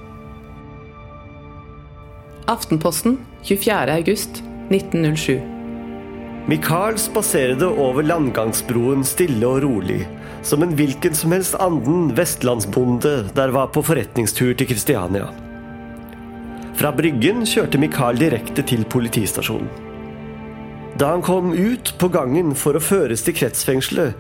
Aftenposten 2.49 3.18
24. 3.44 3.99
august 3.99 4.42
1907. 4.71 5.42
Mikael 6.49 6.97
spaserede 6.97 7.66
over 7.68 8.07
landgangsbroen 8.07 9.03
stille 9.05 9.44
og 9.44 9.61
rolig, 9.66 10.07
som 10.40 10.64
en 10.64 10.73
hvilken 10.79 11.16
som 11.16 11.35
helst 11.37 11.59
anden 11.61 12.14
vestlandsbonde 12.16 13.18
der 13.37 13.53
var 13.53 13.68
på 13.75 13.85
forretningstur 13.85 14.55
til 14.57 14.71
Kristiania. 14.71 15.29
Fra 16.79 16.93
Bryggen 16.95 17.43
kjørte 17.43 17.79
Mikael 17.83 18.21
direkte 18.21 18.62
til 18.62 18.85
politistasjonen. 18.87 19.67
Da 20.99 21.09
han 21.11 21.25
kom 21.27 21.51
ut 21.51 21.91
på 21.99 22.09
gangen 22.14 22.53
for 22.59 22.79
å 22.79 22.83
føres 22.83 23.25
til 23.27 23.35
kretsfengselet, 23.35 24.14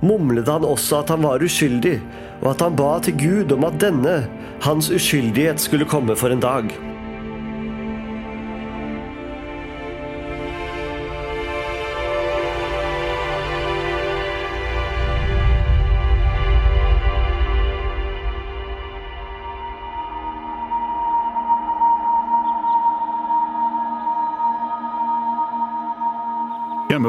mumlet 0.00 0.48
han 0.48 0.64
også 0.64 1.02
at 1.02 1.12
han 1.12 1.26
var 1.26 1.44
uskyldig, 1.44 1.98
og 2.40 2.54
at 2.54 2.64
han 2.64 2.78
ba 2.78 2.94
til 3.04 3.18
Gud 3.20 3.52
om 3.52 3.68
at 3.68 3.76
denne, 3.84 4.14
hans 4.64 4.88
uskyldighet, 4.88 5.60
skulle 5.60 5.88
komme 5.88 6.16
for 6.16 6.32
en 6.32 6.40
dag. 6.40 6.72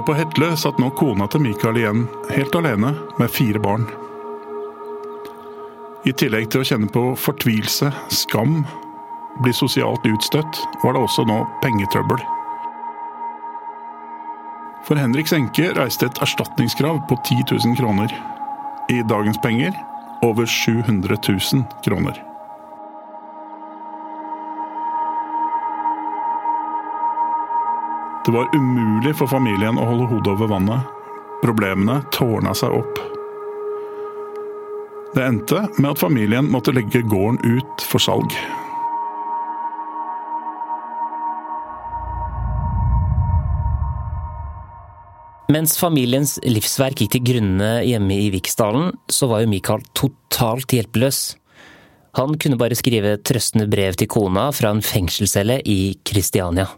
På 0.06 0.14
Hetle 0.18 0.56
satt 0.58 0.80
nå 0.82 0.90
kona 0.98 1.28
til 1.30 1.44
Mikael 1.44 1.78
igjen, 1.78 2.06
helt 2.34 2.56
alene, 2.58 2.96
med 3.20 3.30
fire 3.30 3.60
barn. 3.62 3.84
I 6.10 6.14
tillegg 6.18 6.48
til 6.50 6.64
å 6.64 6.66
kjenne 6.66 6.90
på 6.90 7.04
fortvilelse, 7.22 7.92
skam, 8.10 8.64
bli 9.46 9.54
sosialt 9.54 10.08
utstøtt, 10.10 10.62
var 10.82 10.98
det 10.98 11.04
også 11.06 11.28
nå 11.30 11.44
pengetrøbbel. 11.62 12.24
For 14.88 14.98
Henriks 14.98 15.36
enke 15.38 15.70
reiste 15.78 16.10
et 16.10 16.24
erstatningskrav 16.26 17.04
på 17.06 17.20
10 17.22 17.46
000 17.54 17.78
kroner. 17.78 18.18
I 18.90 19.04
dagens 19.06 19.38
penger 19.46 19.78
over 20.26 20.50
700 20.50 21.22
000 21.30 21.64
kroner. 21.86 22.18
Det 28.26 28.32
var 28.32 28.56
umulig 28.56 29.16
for 29.18 29.26
familien 29.28 29.80
å 29.82 29.86
holde 29.88 30.06
hodet 30.12 30.36
over 30.36 30.50
vannet. 30.52 30.90
Problemene 31.42 32.04
tårna 32.14 32.54
seg 32.54 32.76
opp. 32.78 33.00
Det 35.16 35.24
endte 35.26 35.64
med 35.80 35.90
at 35.90 36.00
familien 36.00 36.46
måtte 36.54 36.74
legge 36.76 37.02
gården 37.02 37.40
ut 37.42 37.82
for 37.84 38.04
salg. 38.04 38.36
Mens 45.52 45.74
familiens 45.82 46.38
livsverk 46.46 47.02
gikk 47.02 47.16
til 47.18 47.26
grunne 47.28 47.72
hjemme 47.84 48.20
i 48.22 48.30
Viksdalen, 48.32 48.94
så 49.12 49.28
var 49.28 49.42
jo 49.42 49.50
Mikael 49.52 49.82
totalt 49.98 50.78
hjelpeløs. 50.78 51.24
Han 52.22 52.38
kunne 52.40 52.60
bare 52.62 52.78
skrive 52.78 53.18
trøstende 53.26 53.66
brev 53.72 53.98
til 54.00 54.08
kona 54.14 54.46
fra 54.56 54.72
en 54.72 54.86
fengselscelle 54.86 55.58
i 55.66 55.98
Kristiania. 56.08 56.70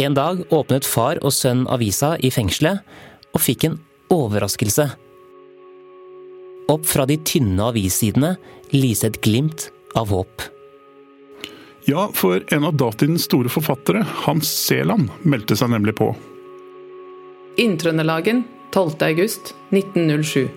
En 0.00 0.14
dag 0.16 0.38
åpnet 0.48 0.86
far 0.88 1.18
og 1.20 1.32
sønn 1.36 1.66
avisa 1.68 2.14
i 2.24 2.30
fengselet, 2.32 2.80
og 3.36 3.42
fikk 3.44 3.66
en 3.68 3.74
overraskelse. 4.10 4.86
Opp 6.72 6.86
fra 6.88 7.04
de 7.04 7.18
tynne 7.26 7.66
avissidene 7.68 8.30
lyste 8.72 9.10
et 9.10 9.18
glimt 9.20 9.66
av 9.98 10.08
håp. 10.14 10.46
Ja, 11.84 12.06
for 12.16 12.40
en 12.54 12.64
av 12.64 12.78
datidens 12.80 13.26
store 13.28 13.52
forfattere, 13.52 14.04
Hans 14.24 14.48
Seland, 14.48 15.10
meldte 15.20 15.58
seg 15.58 15.72
nemlig 15.74 15.96
på. 15.98 16.14
Inntrøndelagen 17.60 18.46
12. 18.72 18.94
august 19.04 19.52
1907. 19.74 20.48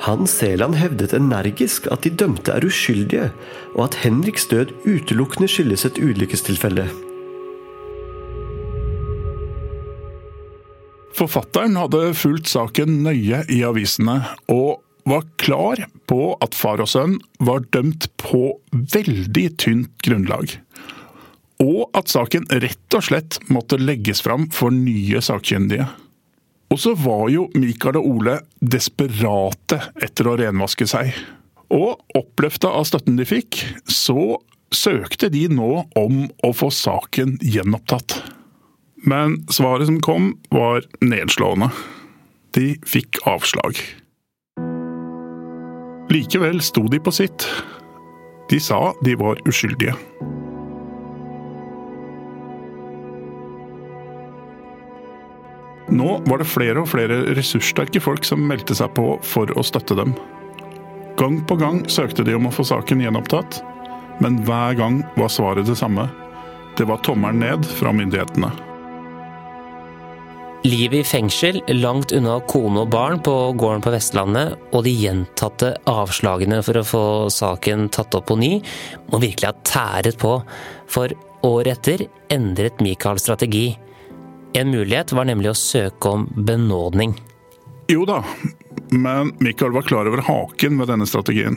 Hans 0.00 0.34
Seland 0.40 0.78
hevdet 0.80 1.14
energisk 1.14 1.86
at 1.92 2.02
de 2.02 2.10
dømte 2.10 2.56
er 2.56 2.66
uskyldige, 2.66 3.28
og 3.76 3.84
at 3.90 4.00
Henriks 4.02 4.48
død 4.50 4.74
utelukkende 4.88 5.50
skyldes 5.52 5.86
et 5.86 6.02
ulykkestilfelle. 6.02 6.88
Forfatteren 11.20 11.74
hadde 11.76 12.14
fulgt 12.16 12.48
saken 12.48 13.02
nøye 13.04 13.42
i 13.52 13.58
avisene, 13.68 14.22
og 14.48 14.80
var 15.04 15.26
klar 15.42 15.82
på 16.08 16.30
at 16.40 16.56
far 16.56 16.80
og 16.80 16.88
sønn 16.88 17.18
var 17.44 17.66
dømt 17.76 18.06
på 18.22 18.54
veldig 18.72 19.44
tynt 19.60 19.92
grunnlag. 20.06 20.54
Og 21.60 21.90
at 21.98 22.08
saken 22.08 22.48
rett 22.62 22.96
og 22.96 23.04
slett 23.04 23.36
måtte 23.52 23.76
legges 23.76 24.24
fram 24.24 24.48
for 24.54 24.72
nye 24.72 25.20
sakkyndige. 25.20 25.90
Og 26.72 26.80
så 26.80 26.94
var 26.96 27.28
jo 27.28 27.50
Mikael 27.52 28.00
og 28.00 28.08
Ole 28.14 28.38
desperate 28.62 29.82
etter 30.00 30.30
å 30.30 30.38
renvaske 30.40 30.88
seg. 30.88 31.12
Og 31.68 32.00
oppløfta 32.16 32.72
av 32.72 32.88
støtten 32.88 33.20
de 33.20 33.28
fikk, 33.28 33.60
så 33.84 34.38
søkte 34.72 35.28
de 35.28 35.50
nå 35.52 35.72
om 36.00 36.28
å 36.46 36.56
få 36.56 36.72
saken 36.72 37.36
gjenopptatt. 37.44 38.22
Men 39.02 39.46
svaret 39.48 39.86
som 39.86 40.00
kom, 40.00 40.34
var 40.50 40.84
nedslående. 41.00 41.70
De 42.54 42.74
fikk 42.86 43.22
avslag. 43.28 43.78
Likevel 46.10 46.60
sto 46.60 46.82
de 46.90 46.98
på 47.00 47.12
sitt. 47.14 47.46
De 48.50 48.58
sa 48.60 48.90
de 49.06 49.14
var 49.14 49.38
uskyldige. 49.48 49.94
Nå 55.90 56.20
var 56.26 56.38
det 56.38 56.46
flere 56.50 56.82
og 56.82 56.90
flere 56.90 57.22
ressurssterke 57.34 58.02
folk 58.02 58.26
som 58.26 58.42
meldte 58.46 58.76
seg 58.78 58.92
på 58.94 59.16
for 59.26 59.50
å 59.58 59.64
støtte 59.66 59.96
dem. 59.98 60.14
Gang 61.18 61.40
på 61.46 61.56
gang 61.58 61.82
søkte 61.90 62.24
de 62.26 62.36
om 62.38 62.46
å 62.46 62.54
få 62.54 62.64
saken 62.66 63.02
gjenopptatt, 63.02 63.60
men 64.22 64.38
hver 64.46 64.78
gang 64.78 65.02
var 65.18 65.32
svaret 65.32 65.66
det 65.66 65.78
samme. 65.78 66.06
Det 66.78 66.86
var 66.86 67.02
tommelen 67.06 67.42
ned 67.42 67.66
fra 67.66 67.92
myndighetene. 67.92 68.69
Livet 70.62 70.98
i 71.00 71.04
fengsel, 71.04 71.62
langt 71.72 72.12
unna 72.12 72.34
kone 72.44 72.82
og 72.82 72.90
barn 72.92 73.20
på 73.24 73.32
gården 73.56 73.80
på 73.80 73.92
Vestlandet, 73.94 74.58
og 74.76 74.82
de 74.84 74.92
gjentatte 74.92 75.70
avslagene 75.88 76.58
for 76.66 76.76
å 76.76 76.84
få 76.84 77.04
saken 77.32 77.86
tatt 77.88 78.12
opp 78.18 78.26
på 78.28 78.36
ny, 78.36 78.50
må 79.08 79.22
virkelig 79.22 79.48
ha 79.48 79.54
tæret 79.64 80.18
på. 80.20 80.34
For 80.84 81.14
året 81.48 81.78
etter 81.78 82.04
endret 82.28 82.82
Michael 82.84 83.16
strategi. 83.22 83.70
En 84.52 84.68
mulighet 84.68 85.14
var 85.16 85.30
nemlig 85.30 85.48
å 85.54 85.56
søke 85.56 86.12
om 86.12 86.26
benådning. 86.36 87.14
Jo 87.88 88.04
da, 88.04 88.18
men 88.92 89.32
Michael 89.40 89.72
var 89.72 89.88
klar 89.88 90.10
over 90.10 90.20
haken 90.26 90.76
med 90.76 90.92
denne 90.92 91.08
strategien. 91.08 91.56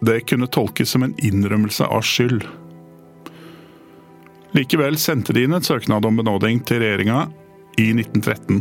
Det 0.00 0.22
kunne 0.30 0.48
tolkes 0.48 0.96
som 0.96 1.04
en 1.04 1.12
innrømmelse 1.20 1.84
av 1.84 2.08
skyld. 2.08 2.48
Likevel 4.56 4.96
sendte 4.98 5.36
de 5.36 5.44
inn 5.44 5.58
et 5.60 5.68
søknad 5.68 6.08
om 6.08 6.16
benådning 6.22 6.64
til 6.64 6.80
regjeringa 6.80 7.26
i 7.80 7.90
1913. 7.94 8.60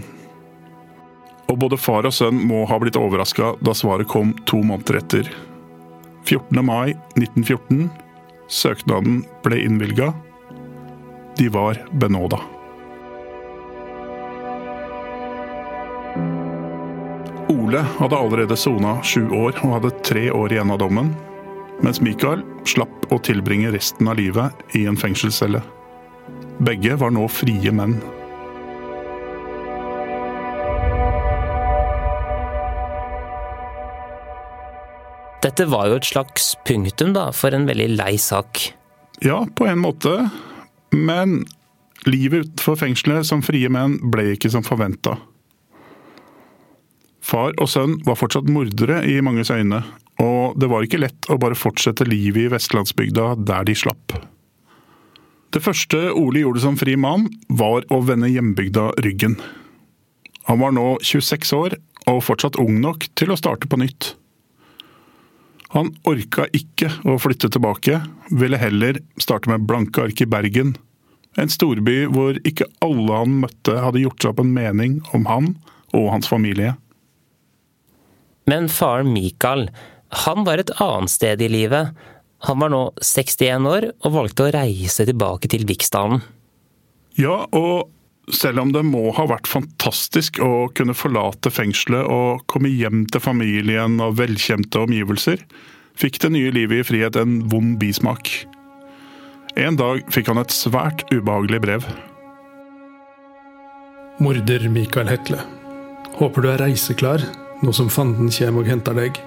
Og 1.50 1.58
både 1.60 1.80
far 1.82 2.08
og 2.08 2.14
sønn 2.14 2.40
må 2.46 2.64
ha 2.70 2.78
blitt 2.82 3.00
overraska 3.00 3.56
da 3.66 3.74
svaret 3.76 4.10
kom 4.12 4.36
to 4.50 4.62
måneder 4.64 5.02
etter. 5.02 5.32
14. 6.30 6.62
mai 6.66 6.94
1914. 7.18 7.90
Søknaden 8.50 9.24
ble 9.44 9.60
innvilga. 9.66 10.14
De 11.38 11.50
var 11.54 11.82
benåda. 11.92 12.40
Ole 17.50 17.82
hadde 17.98 18.18
allerede 18.18 18.58
sona 18.58 19.00
sju 19.06 19.24
år 19.30 19.58
og 19.64 19.74
hadde 19.76 19.96
tre 20.06 20.28
år 20.34 20.54
igjen 20.54 20.74
av 20.74 20.80
dommen, 20.82 21.12
mens 21.86 22.02
Mikael 22.02 22.44
slapp 22.68 23.10
å 23.14 23.18
tilbringe 23.26 23.74
resten 23.74 24.10
av 24.10 24.20
livet 24.22 24.78
i 24.78 24.86
en 24.90 24.98
fengselscelle. 24.98 25.62
Begge 26.66 26.98
var 27.02 27.14
nå 27.16 27.26
frie 27.32 27.74
menn. 27.74 27.98
Dette 35.40 35.66
var 35.72 35.88
jo 35.88 36.00
et 36.00 36.10
slags 36.10 36.52
punktum 36.68 37.14
da, 37.16 37.30
for 37.32 37.56
en 37.56 37.68
veldig 37.70 37.94
lei 37.96 38.18
sak. 38.20 38.74
Ja, 39.24 39.46
på 39.56 39.68
en 39.68 39.80
måte. 39.84 40.30
Men 40.92 41.46
livet 42.08 42.50
utenfor 42.50 42.80
fengselet 42.80 43.28
som 43.28 43.44
frie 43.46 43.70
menn 43.72 43.98
ble 44.12 44.34
ikke 44.36 44.52
som 44.52 44.66
forventa. 44.68 45.16
Far 47.24 47.54
og 47.62 47.70
sønn 47.70 48.00
var 48.08 48.18
fortsatt 48.20 48.50
mordere 48.50 49.04
i 49.08 49.20
manges 49.24 49.52
øyne, 49.54 49.84
og 50.20 50.60
det 50.60 50.70
var 50.72 50.84
ikke 50.84 51.02
lett 51.04 51.30
å 51.32 51.38
bare 51.40 51.58
fortsette 51.58 52.08
livet 52.08 52.48
i 52.48 52.52
vestlandsbygda 52.52 53.34
der 53.48 53.68
de 53.70 53.76
slapp. 53.78 54.16
Det 55.54 55.64
første 55.66 56.12
Ole 56.14 56.44
gjorde 56.44 56.64
som 56.64 56.78
fri 56.78 56.96
mann, 57.00 57.28
var 57.50 57.88
å 57.94 58.02
vende 58.06 58.30
hjembygda 58.30 58.92
ryggen. 59.06 59.40
Han 60.50 60.60
var 60.62 60.74
nå 60.76 60.98
26 61.06 61.54
år 61.58 61.78
og 62.10 62.24
fortsatt 62.26 62.60
ung 62.62 62.80
nok 62.82 63.08
til 63.18 63.32
å 63.32 63.38
starte 63.40 63.70
på 63.70 63.80
nytt. 63.82 64.14
Han 65.76 65.92
orka 66.10 66.48
ikke 66.56 66.90
å 67.06 67.20
flytte 67.22 67.52
tilbake, 67.54 68.00
ville 68.34 68.58
heller 68.58 68.98
starte 69.22 69.52
med 69.52 69.68
blanke 69.70 70.08
ark 70.08 70.24
i 70.24 70.30
Bergen. 70.30 70.74
En 71.38 71.52
storby 71.52 72.08
hvor 72.10 72.40
ikke 72.48 72.68
alle 72.84 73.20
han 73.22 73.36
møtte 73.44 73.76
hadde 73.78 74.02
gjort 74.02 74.24
seg 74.24 74.34
opp 74.34 74.42
en 74.44 74.54
mening 74.56 74.98
om 75.14 75.28
han 75.30 75.52
og 75.94 76.10
hans 76.16 76.30
familie. 76.30 76.74
Men 78.50 78.66
faren 78.74 79.12
Mikael, 79.14 79.68
han 80.26 80.42
var 80.48 80.62
et 80.62 80.74
annet 80.82 81.14
sted 81.14 81.42
i 81.46 81.52
livet. 81.54 81.94
Han 82.50 82.60
var 82.64 82.74
nå 82.74 82.82
61 82.98 83.70
år 83.70 83.90
og 83.94 84.16
valgte 84.16 84.48
å 84.48 84.54
reise 84.56 85.06
tilbake 85.06 85.52
til 85.52 85.68
Viksdalen. 85.70 86.24
Ja, 87.20 87.44
og 87.52 87.92
selv 88.36 88.62
om 88.62 88.72
det 88.74 88.84
må 88.86 89.10
ha 89.18 89.26
vært 89.30 89.50
fantastisk 89.50 90.40
å 90.44 90.70
kunne 90.76 90.96
forlate 90.98 91.52
fengselet 91.54 92.08
og 92.10 92.46
komme 92.52 92.72
hjem 92.72 93.06
til 93.10 93.24
familien 93.24 94.00
og 94.04 94.18
velkjente 94.20 94.82
omgivelser, 94.86 95.42
fikk 96.00 96.22
det 96.24 96.32
nye 96.36 96.54
livet 96.56 96.84
i 96.84 96.88
frihet 96.88 97.20
en 97.20 97.40
vond 97.52 97.78
bismak. 97.82 98.32
En 99.60 99.80
dag 99.80 100.06
fikk 100.14 100.30
han 100.32 100.42
et 100.42 100.54
svært 100.54 101.04
ubehagelig 101.12 101.62
brev. 101.66 101.88
Morder 104.20 104.68
Mikael 104.72 105.10
Hetle. 105.10 105.40
Håper 106.20 106.44
du 106.44 106.50
er 106.52 106.62
reiseklar 106.62 107.24
nå 107.64 107.74
som 107.76 107.92
fanden 107.92 108.32
kjem 108.32 108.60
og 108.62 108.68
henter 108.70 108.96
deg. 108.96 109.20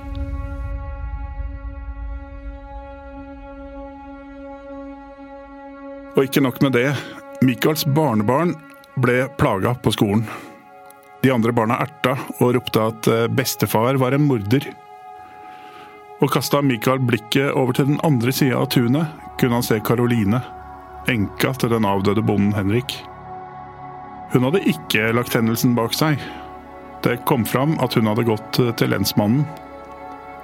Og 6.12 6.26
ikke 6.26 6.44
nok 6.44 6.60
med 6.64 6.76
det. 6.76 6.90
Michaels 7.42 7.86
barnebarn 7.96 8.52
ble 9.00 9.26
plaga 9.38 9.74
på 9.74 9.92
skolen. 9.94 10.24
De 11.22 11.31
andre 11.31 11.52
barna 11.55 11.78
erta 11.85 12.16
og 12.40 12.57
ropte 12.57 12.83
at 12.83 13.09
eh, 13.11 13.28
bestefar 13.31 13.98
var 14.00 14.16
en 14.16 14.26
morder. 14.26 14.66
Og 16.22 16.31
kasta 16.35 16.62
Michael 16.62 17.02
blikket 17.02 17.55
over 17.59 17.76
til 17.76 17.88
den 17.92 18.00
andre 18.07 18.35
sida 18.35 18.59
av 18.59 18.68
tunet, 18.74 19.11
kunne 19.38 19.59
han 19.59 19.66
se 19.66 19.81
Karoline, 19.83 20.42
enka 21.11 21.55
til 21.59 21.72
den 21.72 21.87
avdøde 21.87 22.22
bonden 22.26 22.55
Henrik. 22.55 22.94
Hun 24.33 24.46
hadde 24.46 24.64
ikke 24.70 25.11
lagt 25.14 25.35
hendelsen 25.37 25.74
bak 25.78 25.94
seg. 25.94 26.20
Det 27.02 27.20
kom 27.26 27.44
fram 27.46 27.74
at 27.83 27.94
hun 27.98 28.11
hadde 28.11 28.26
gått 28.26 28.59
eh, 28.62 28.74
til 28.78 28.90
lensmannen. 28.94 29.46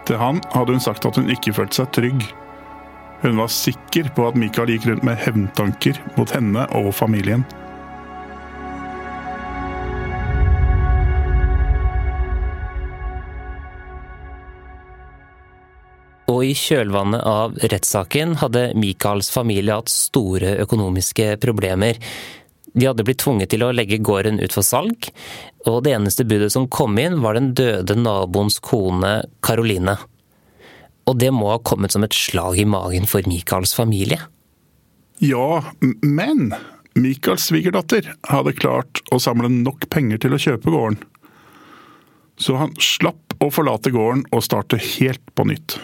Til 0.09 0.19
han 0.23 0.43
hadde 0.55 0.77
hun 0.77 0.83
sagt 0.83 1.07
at 1.07 1.19
hun 1.19 1.31
ikke 1.31 1.55
følte 1.59 1.83
seg 1.83 1.95
trygg. 1.97 2.29
Hun 3.23 3.41
var 3.43 3.51
sikker 3.51 4.13
på 4.15 4.29
at 4.29 4.39
Michael 4.39 4.71
gikk 4.77 4.87
rundt 4.89 5.07
med 5.07 5.19
hevntanker 5.19 5.99
mot 6.15 6.31
henne 6.31 6.69
og 6.79 6.93
familien. 6.95 7.43
Og 16.29 16.43
i 16.45 16.53
kjølvannet 16.57 17.25
av 17.25 17.57
rettssaken 17.73 18.37
hadde 18.43 18.73
Michaels 18.77 19.31
familie 19.33 19.79
hatt 19.79 19.93
store 19.93 20.59
økonomiske 20.65 21.39
problemer. 21.41 21.97
De 22.75 22.85
hadde 22.85 23.05
blitt 23.07 23.23
tvunget 23.23 23.55
til 23.55 23.65
å 23.65 23.73
legge 23.73 24.01
gården 24.05 24.41
ut 24.43 24.53
for 24.53 24.67
salg, 24.67 25.09
og 25.65 25.81
det 25.87 25.97
eneste 25.97 26.27
budet 26.29 26.53
som 26.53 26.69
kom 26.69 27.01
inn, 27.01 27.19
var 27.25 27.39
den 27.39 27.55
døde 27.57 27.97
naboens 27.97 28.61
kone 28.61 29.23
Caroline. 29.45 29.97
Og 31.09 31.17
det 31.17 31.33
må 31.33 31.49
ha 31.55 31.63
kommet 31.65 31.97
som 31.97 32.05
et 32.05 32.15
slag 32.15 32.61
i 32.61 32.69
magen 32.69 33.09
for 33.09 33.25
Michaels 33.29 33.73
familie. 33.75 34.21
Ja, 35.25 35.65
men 35.81 36.53
Michaels 36.99 37.49
svigerdatter 37.49 38.13
hadde 38.29 38.57
klart 38.59 39.01
å 39.11 39.19
samle 39.23 39.49
nok 39.51 39.89
penger 39.91 40.21
til 40.23 40.37
å 40.37 40.43
kjøpe 40.43 40.75
gården. 40.75 41.01
Så 42.39 42.61
han 42.61 42.77
slapp 42.79 43.35
å 43.43 43.49
forlate 43.51 43.91
gården 43.95 44.29
og 44.31 44.45
starte 44.45 44.79
helt 44.79 45.25
på 45.35 45.49
nytt. 45.49 45.79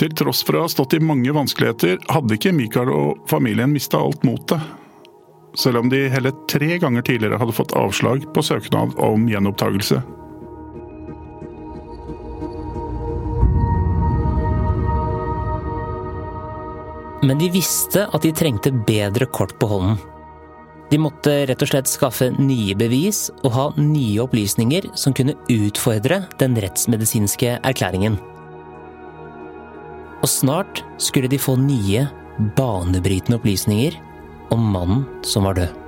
Til 0.00 0.10
tross 0.18 0.42
for 0.42 0.58
å 0.58 0.64
ha 0.64 0.70
stått 0.70 0.96
i 0.96 1.02
mange 1.02 1.30
vanskeligheter, 1.34 2.00
hadde 2.10 2.34
ikke 2.34 2.54
Michael 2.56 2.90
og 2.90 3.20
familien 3.30 3.70
mista 3.70 4.00
alt 4.02 4.24
motet. 4.26 4.58
Selv 5.54 5.84
om 5.84 5.90
de 5.90 6.08
hele 6.10 6.32
tre 6.50 6.80
ganger 6.82 7.04
tidligere 7.06 7.38
hadde 7.38 7.54
fått 7.54 7.76
avslag 7.78 8.26
på 8.34 8.42
søknad 8.42 8.96
om 8.98 9.28
gjenopptakelse. 9.30 10.02
Men 17.24 17.38
de 17.40 17.48
visste 17.54 18.04
at 18.10 18.26
de 18.26 18.34
trengte 18.36 18.74
bedre 18.84 19.30
kort 19.30 19.54
på 19.62 19.70
hånden. 19.70 20.02
De 20.90 20.98
måtte 21.00 21.32
rett 21.48 21.62
og 21.64 21.70
slett 21.70 21.88
skaffe 21.88 22.28
nye 22.36 22.74
bevis 22.76 23.28
og 23.46 23.54
ha 23.54 23.70
nye 23.78 24.20
opplysninger 24.26 24.90
som 24.98 25.14
kunne 25.16 25.38
utfordre 25.48 26.24
den 26.42 26.58
rettsmedisinske 26.60 27.56
erklæringen. 27.62 28.18
Og 30.24 30.30
snart 30.32 30.80
skulle 30.96 31.28
de 31.28 31.36
få 31.36 31.58
nye, 31.60 32.06
banebrytende 32.56 33.36
opplysninger 33.36 33.98
om 34.54 34.70
mannen 34.72 35.04
som 35.26 35.44
var 35.44 35.58
død. 35.58 35.83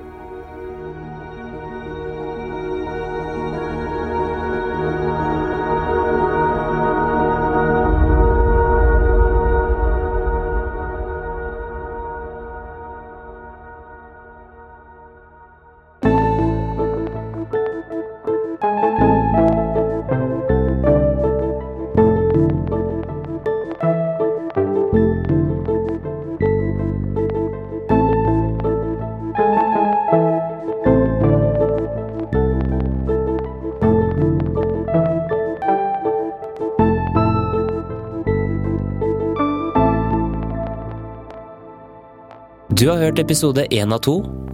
Du 42.87 42.92
har 42.92 43.01
hørt 43.03 43.18
episode 43.18 43.64
én 43.75 43.90
av 43.90 43.99
to 44.07 44.12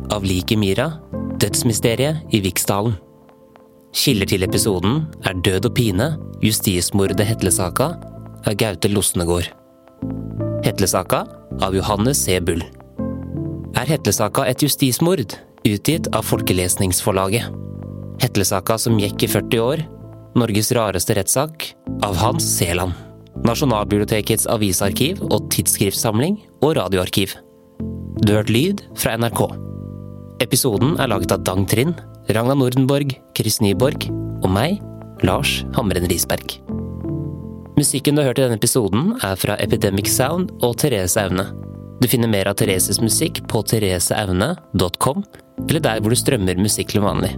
av 0.08 0.24
Liket 0.24 0.56
Mira, 0.56 0.86
dødsmysteriet 1.36 2.32
i 2.32 2.38
Viksdalen. 2.40 2.94
Kilder 3.92 4.30
til 4.30 4.46
episoden 4.46 5.02
er 5.28 5.36
Død 5.44 5.68
og 5.68 5.74
pine, 5.76 6.06
justismordet 6.40 7.26
Hetlesaka 7.28 7.90
av 8.48 8.56
Gaute 8.56 8.88
Losnegård. 8.88 9.50
Hetlesaka 10.64 11.20
av 11.60 11.76
Johannes 11.76 12.24
C. 12.24 12.38
Bull. 12.40 12.64
Er 13.76 13.92
Hetlesaka 13.92 14.48
et 14.48 14.64
justismord, 14.64 15.36
utgitt 15.68 16.08
av 16.16 16.24
Folkelesningsforlaget. 16.24 17.52
Hetlesaka 18.24 18.80
som 18.80 18.96
gikk 18.96 19.28
i 19.28 19.32
40 19.36 19.68
år, 19.68 19.86
Norges 20.40 20.72
rareste 20.72 21.20
rettssak, 21.20 21.74
av 22.00 22.16
Hans 22.24 22.48
Seland. 22.56 22.96
Nasjonalbibliotekets 23.44 24.48
avisarkiv 24.48 25.20
og 25.28 25.52
tidsskriftsamling 25.52 26.40
og 26.62 26.78
radioarkiv. 26.80 27.36
Du 28.22 28.30
har 28.30 28.44
hørt 28.44 28.52
lyd 28.54 28.82
fra 28.94 29.16
NRK. 29.18 29.40
Episoden 30.44 30.94
er 31.02 31.10
laget 31.10 31.32
av 31.34 31.42
Dang 31.42 31.64
Trind, 31.66 31.98
Ragna 32.30 32.54
Nordenborg, 32.54 33.16
Chris 33.34 33.58
Nyborg 33.62 34.06
og 34.12 34.46
meg, 34.54 34.78
Lars 35.26 35.62
Hamren 35.74 36.06
Risberg. 36.10 36.54
Musikken 37.74 38.14
du 38.14 38.22
har 38.22 38.30
hørt 38.30 38.38
i 38.38 38.44
denne 38.44 38.60
episoden, 38.60 39.16
er 39.26 39.34
fra 39.40 39.56
Epidemic 39.64 40.10
Sound 40.12 40.52
og 40.62 40.76
Therese 40.78 41.18
Aune. 41.18 41.48
Du 41.98 42.06
finner 42.10 42.30
mer 42.30 42.50
av 42.50 42.60
Thereses 42.60 43.02
musikk 43.02 43.42
på 43.50 43.64
thereseaune.com, 43.66 45.26
eller 45.66 45.82
der 45.82 46.02
hvor 46.02 46.14
du 46.14 46.18
strømmer 46.18 46.62
musikk 46.62 46.94
til 46.94 47.02
vanlig. 47.02 47.34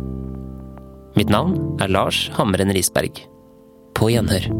Mitt 1.16 1.32
navn 1.32 1.56
er 1.80 1.92
Lars 1.96 2.26
Hamren 2.36 2.74
Risberg. 2.76 3.24
På 3.96 4.12
gjenhør. 4.12 4.50